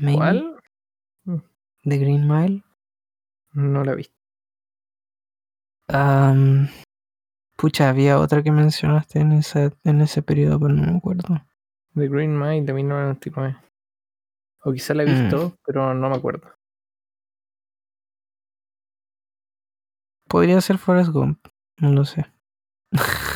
[0.00, 0.16] Maybe.
[0.18, 0.56] ¿Cuál?
[1.84, 2.62] The Green Mile.
[3.54, 4.06] No la vi.
[5.88, 6.68] Am,
[7.56, 11.42] pucha, había otra que mencionaste en ese, en ese periodo, pero no me acuerdo.
[11.94, 13.58] The Green Mile de 1999.
[14.64, 15.10] O quizá la he Mm.
[15.22, 16.48] visto, pero no me acuerdo.
[20.28, 21.46] Podría ser Forrest Gump,
[21.78, 22.26] no lo sé.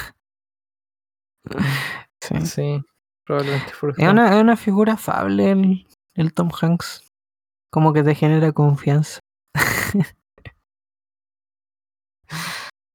[2.20, 2.46] sí.
[2.46, 2.84] Sí,
[3.24, 7.08] probablemente Es una, es una figura afable el, el Tom Hanks.
[7.70, 9.20] Como que te genera confianza.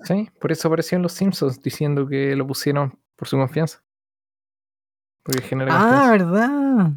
[0.04, 3.84] Sí, por eso apareció en Los Simpsons diciendo que lo pusieron por su confianza.
[5.24, 6.12] Porque genera Ah, confianza.
[6.12, 6.92] verdad.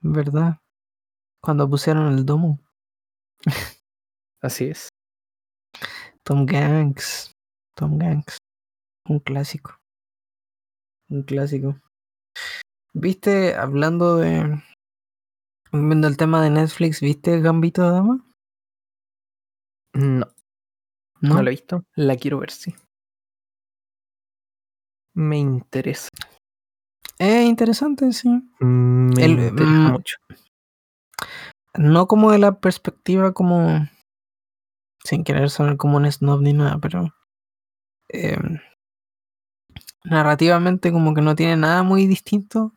[0.00, 0.58] Verdad.
[1.42, 2.58] Cuando pusieron el domo.
[4.40, 4.88] Así es.
[6.22, 7.32] Tom Hanks.
[7.76, 8.38] Tom Hanks.
[9.06, 9.76] Un clásico.
[11.08, 11.76] Un clásico.
[12.92, 14.62] ¿Viste, hablando de.
[15.72, 18.24] Viendo el tema de Netflix, ¿viste Gambito de Dama?
[19.94, 20.26] No,
[21.20, 21.84] no, la he visto.
[21.96, 22.74] La quiero ver, sí.
[25.14, 26.08] Me interesa.
[27.18, 28.28] Es interesante, sí.
[28.60, 30.16] Me El- interesa mm, mucho.
[31.76, 33.88] No como de la perspectiva como.
[35.04, 37.12] Sin querer sonar como un snob ni nada, pero.
[38.08, 38.36] eh,
[40.04, 42.72] narrativamente, como que no tiene nada muy distinto.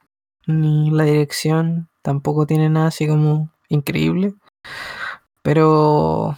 [0.47, 4.34] Ni la dirección tampoco tiene nada así como increíble.
[5.43, 6.38] Pero.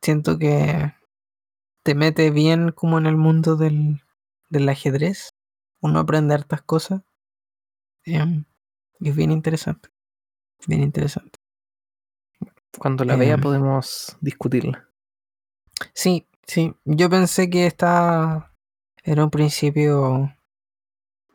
[0.00, 0.94] Siento que.
[1.82, 4.00] te mete bien como en el mundo del,
[4.50, 5.30] del ajedrez.
[5.80, 7.02] Uno aprende hartas cosas.
[8.04, 8.44] Em,
[9.00, 9.88] y es bien interesante.
[10.68, 11.40] Bien interesante.
[12.78, 13.40] Cuando la vea Em.
[13.40, 14.88] podemos discutirla.
[15.94, 16.74] Sí, sí.
[16.84, 18.51] Yo pensé que esta
[19.02, 20.32] era un principio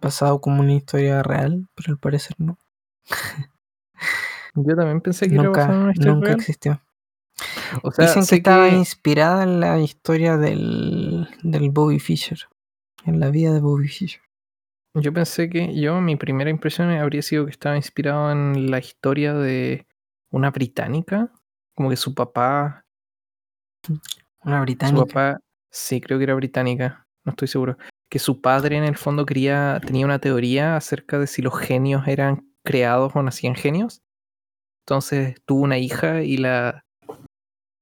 [0.02, 2.58] basado como una historia real, pero al parecer no.
[4.56, 6.40] Yo también pensé que era Nunca, una historia nunca real.
[6.40, 6.82] existió.
[7.84, 12.40] O sea, Dicen que estaba que- inspirada en la historia del, del Bobby Fischer.
[13.06, 14.22] En la vida de Bobby Fischer.
[14.96, 19.34] Yo pensé que yo, mi primera impresión habría sido que estaba inspirado en la historia
[19.36, 19.86] de
[20.32, 21.32] una británica,
[21.76, 22.84] como que su papá,
[24.42, 25.06] Una su británica.
[25.06, 25.40] papá,
[25.72, 27.78] sí, creo que era británica, no estoy seguro,
[28.10, 32.08] que su padre en el fondo quería, tenía una teoría acerca de si los genios
[32.08, 34.02] eran creados o nacían genios.
[34.86, 36.86] Entonces tuvo una hija y la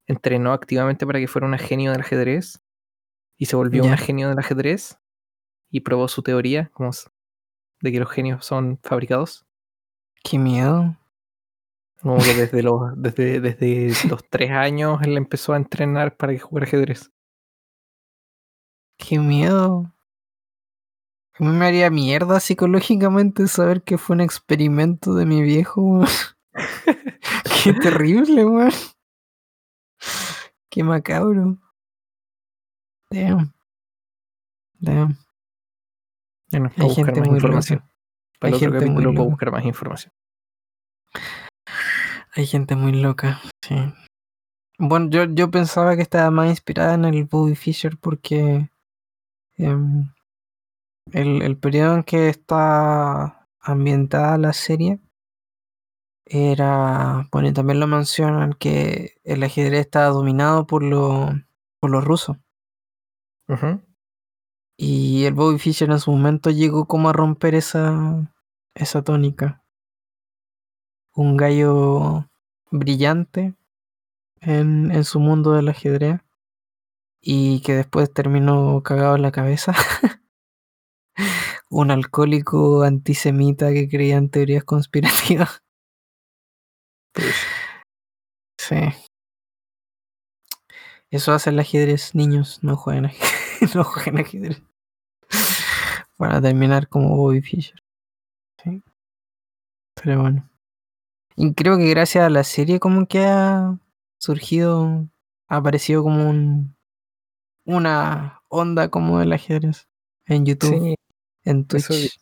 [0.08, 2.60] entrenó activamente para que fuera una genio del ajedrez
[3.38, 3.88] y se volvió Ya.
[3.88, 4.98] una genio del ajedrez
[5.70, 6.90] y probó su teoría como
[7.80, 9.46] de que los genios son fabricados.
[10.24, 10.96] Qué miedo.
[12.00, 16.40] Como que desde los, desde, desde los tres años él empezó a entrenar para que
[16.40, 17.12] jugara ajedrez.
[18.98, 19.92] Qué miedo.
[21.38, 25.82] A mí me haría mierda psicológicamente saber que fue un experimento de mi viejo.
[25.82, 26.06] weón.
[27.64, 28.72] Qué terrible, weón.
[30.70, 31.58] Qué macabro.
[33.10, 33.52] Damn.
[34.78, 35.16] Damn.
[36.50, 37.78] Bueno, Hay para buscar gente más muy información.
[37.80, 37.90] loca.
[38.38, 39.30] Para el Hay otro gente muy capítulo puedo loca.
[39.30, 40.12] buscar más información.
[42.34, 43.74] Hay gente muy loca, sí.
[44.78, 48.68] Bueno, yo, yo pensaba que estaba más inspirada en el Bobby Fischer porque
[49.58, 50.12] em,
[51.12, 55.00] el, el periodo en que está ambientada la serie
[56.24, 61.30] era, bueno, y también lo mencionan que el ajedrez estaba dominado por, lo-
[61.80, 62.36] por los rusos.
[64.78, 68.32] Y el Bobby Fischer en su momento llegó como a romper esa,
[68.74, 69.62] esa tónica.
[71.14, 72.28] Un gallo
[72.70, 73.54] brillante
[74.40, 76.20] en, en su mundo del ajedrez
[77.28, 79.72] y que después terminó cagado en la cabeza.
[81.68, 85.60] Un alcohólico antisemita que creía en teorías conspirativas.
[88.56, 88.76] Sí.
[91.10, 93.74] Eso hace el ajedrez, niños, no jueguen ajedrez.
[93.74, 94.62] no jueguen ajedrez.
[96.16, 97.82] Para terminar como Bobby Fischer.
[98.62, 98.84] Sí.
[100.00, 100.48] Pero bueno.
[101.34, 103.80] Y creo que gracias a la serie como que ha
[104.20, 105.08] surgido,
[105.48, 106.75] ha aparecido como un,
[107.66, 109.88] una onda como del ajedrez.
[110.26, 110.94] En YouTube, Sí,
[111.44, 112.20] en Twitch,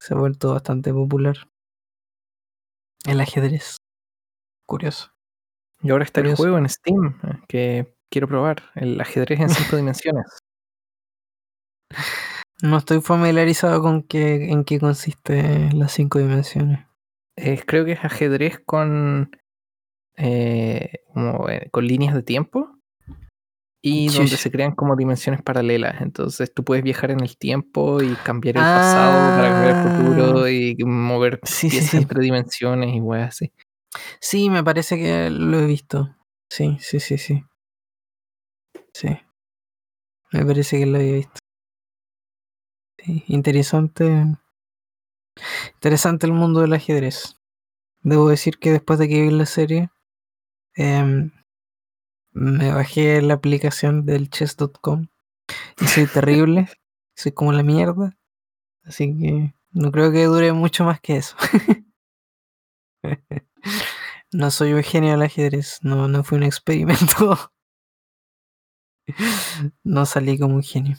[0.00, 1.36] se ha vuelto bastante popular.
[3.04, 3.76] El ajedrez.
[4.66, 5.10] Curioso.
[5.82, 8.62] Y ahora está el juego en Steam eh, que quiero probar.
[8.74, 10.26] El ajedrez en cinco dimensiones.
[12.62, 16.86] No estoy familiarizado con qué, en qué consiste las cinco dimensiones.
[17.36, 19.30] Es- creo que es ajedrez con,
[20.16, 22.77] eh, como, eh, con líneas de tiempo
[23.82, 26.00] y donde se crean como dimensiones paralelas.
[26.00, 30.44] Entonces tú puedes viajar en el tiempo y cambiar el pasado para cambiar el futuro
[30.44, 30.50] Ah.
[30.50, 31.96] y mover Sí, piezas sí.
[31.98, 33.52] entre dimensiones y weas así.
[34.20, 36.14] Sí, me parece que lo he visto.
[36.50, 37.44] Sí, sí, sí, sí.
[38.92, 39.08] Sí.
[40.32, 41.38] Me parece que lo había visto.
[42.98, 44.36] Sí, interesante.
[45.74, 47.36] Interesante el mundo del ajedrez.
[48.02, 49.90] Debo decir que después de que vi la serie,
[50.74, 51.30] em,
[52.38, 55.08] me bajé la aplicación del chess.com
[55.80, 56.68] y soy terrible.
[57.16, 58.16] soy como la mierda.
[58.84, 61.36] Así que no creo que dure mucho más que eso.
[64.32, 65.80] no soy un genio del ajedrez.
[65.82, 67.50] No, no fue un experimento.
[69.84, 70.96] no salí como un genio.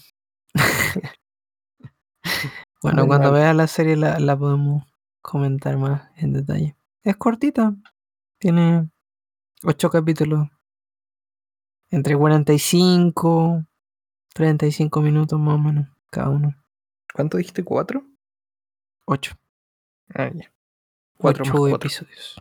[2.83, 3.39] bueno, Muy cuando mal.
[3.39, 4.83] vea la serie la, la podemos
[5.21, 6.75] comentar más en detalle.
[7.03, 7.75] Es cortita.
[8.39, 8.89] Tiene
[9.63, 10.47] ocho capítulos.
[11.91, 13.65] Entre 45,
[14.33, 16.55] 35 minutos más o menos cada uno.
[17.13, 17.63] ¿Cuánto dijiste?
[17.63, 18.03] ¿Cuatro?
[19.05, 19.33] 8.
[20.13, 20.51] Ah, ya.
[21.17, 21.75] Cuatro más 8 cuatro.
[21.87, 22.35] episodios.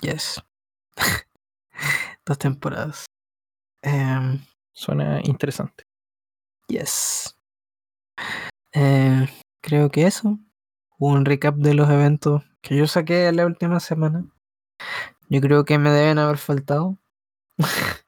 [0.00, 0.42] Yes.
[2.26, 3.06] Dos temporadas.
[3.82, 4.40] Em,
[4.72, 5.84] Suena interesante.
[6.68, 7.36] yes.
[8.72, 9.26] Eh,
[9.62, 10.38] creo que eso.
[10.98, 14.26] Un recap de los eventos que yo saqué la última semana.
[15.28, 16.98] Yo creo que me deben haber faltado.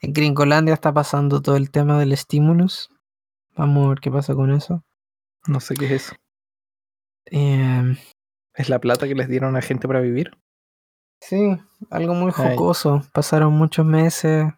[0.00, 2.90] en Gringolandia está pasando todo el tema del estímulos.
[3.56, 4.84] Vamos a ver qué pasa con eso.
[5.46, 6.14] No sé qué es eso.
[7.26, 7.96] Em,
[8.54, 10.36] ¿Es la plata que les dieron a gente para vivir?
[11.20, 11.58] Sí,
[11.90, 12.56] algo muy Ay.
[12.56, 13.02] jocoso.
[13.12, 14.52] Pasaron muchos meses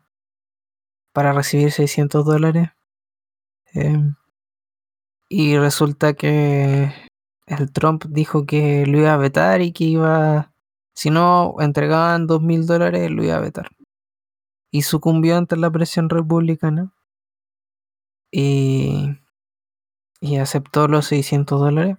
[1.12, 2.70] para recibir 600 dólares.
[3.72, 4.14] Em,
[5.28, 6.92] y resulta que
[7.46, 10.52] el Trump dijo que lo iba a vetar y que iba,
[10.94, 13.68] si no entregaban 2.000 dólares, lo iba a vetar.
[14.70, 16.92] Y sucumbió ante la presión republicana
[18.30, 19.18] y,
[20.20, 21.96] y aceptó los 600 dólares.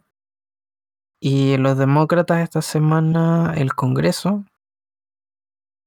[1.20, 4.45] Y los demócratas esta semana, el Congreso,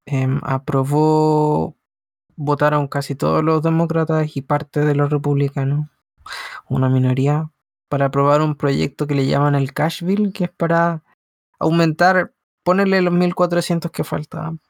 [0.07, 1.76] em, aprobó,
[2.37, 5.89] votaron casi todos los demócratas y parte de los republicanos,
[6.68, 7.51] una minoría,
[7.89, 11.05] para aprobar un proyecto que le llaman el Cash Bill, que es para
[11.61, 14.61] aumentar, ponerle los 1.400 que faltaban.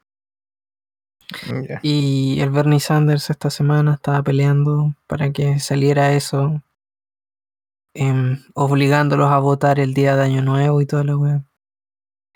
[1.81, 6.61] Y el Bernie Sanders esta semana estaba peleando para que saliera eso,
[7.93, 11.43] em, obligándolos a votar el día de Año Nuevo y toda la wea.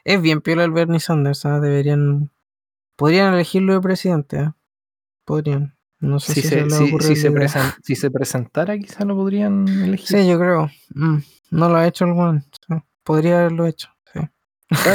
[0.03, 1.59] Es bien piola el Bernie Sanders, ¿ah?
[1.59, 2.31] deberían,
[2.95, 4.55] podrían elegirlo de presidente, ¿ah?
[5.25, 5.75] podrían.
[5.99, 7.39] No sé Si, si, se, se, si- se idea.
[7.39, 10.07] presen- si se presentara, quizá lo podrían elegir.
[10.19, 10.69] Sí, yo creo.
[10.93, 11.17] Mm,
[11.51, 12.75] no lo ha hecho el sí.
[13.03, 13.87] Podría haberlo hecho.
[14.13, 14.19] Sí.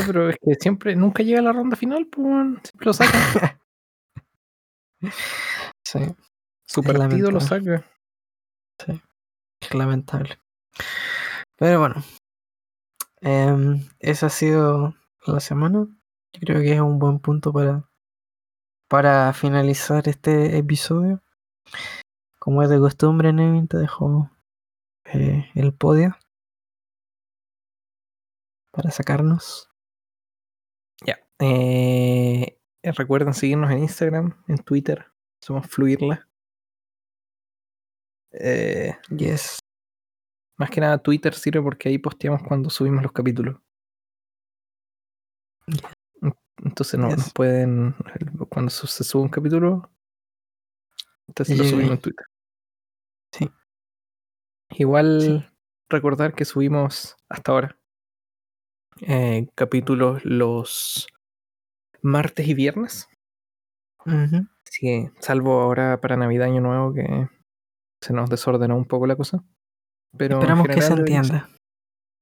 [0.06, 2.24] Pero es que siempre, nunca llega a la ronda final, pues
[2.62, 3.20] siempre lo sacan.
[5.84, 6.14] Sí,
[6.66, 7.84] Su partido lo saca.
[9.60, 10.38] es lamentable.
[11.56, 11.96] Pero bueno,
[13.20, 14.94] em, esa ha sido
[15.26, 15.86] la semana.
[16.32, 17.88] Yo creo que es un buen punto para,
[18.88, 21.22] para finalizar este episodio.
[22.38, 24.30] Como es de costumbre, Nevin, te dejo
[25.04, 26.16] eh, el podio
[28.70, 29.70] para sacarnos.
[31.04, 31.18] Ya.
[31.38, 35.06] Eh, recuerden seguirnos en Instagram, en Twitter.
[35.40, 36.28] Somos Fluirla.
[38.32, 39.58] Eh, Yes.
[40.56, 43.60] más que nada Twitter sirve porque ahí posteamos cuando subimos los capítulos.
[46.22, 47.94] En- Entonces no, nos pueden.
[48.50, 49.90] Cuando se sube un capítulo,
[51.28, 52.26] entonces lo Llega subimos en Twitter.
[53.32, 53.50] Sí.
[54.78, 55.50] Igual
[55.88, 57.78] recordar que subimos hasta ahora
[59.00, 61.08] eh, capítulos los
[62.02, 63.08] martes y viernes.
[64.66, 67.28] Así que, salvo ahora para Navidad Año Nuevo que
[68.02, 69.44] se nos desordenó un poco la cosa.
[70.16, 71.48] Pero en Esperamos que se entienda.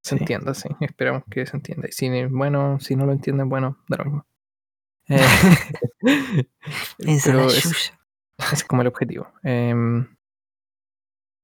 [0.05, 0.23] Se Sí.
[0.23, 0.69] entienda, sí.
[0.81, 1.89] Esperamos que se entienda.
[1.89, 4.27] Y si, bueno, si no lo entienden, bueno, da lo mismo.
[5.09, 5.19] Eh,
[7.25, 7.93] pero es,
[8.69, 9.33] como el objetivo.
[9.43, 10.07] Em,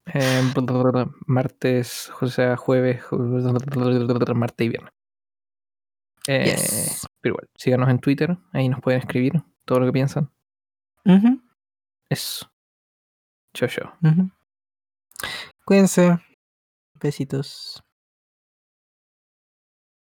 [0.06, 0.52] em,
[1.26, 4.92] martes, o sea, jueves, ju- martes y viernes.
[6.26, 7.06] Eh, Yes.
[7.20, 10.30] Pero igual, síganos en Twitter, ahí nos pueden escribir todo lo que piensan.
[11.04, 11.40] Ujú,
[12.08, 12.50] Eso.
[13.54, 13.92] Chao, chao.
[15.64, 16.18] Cuídense.
[17.00, 17.83] Besitos.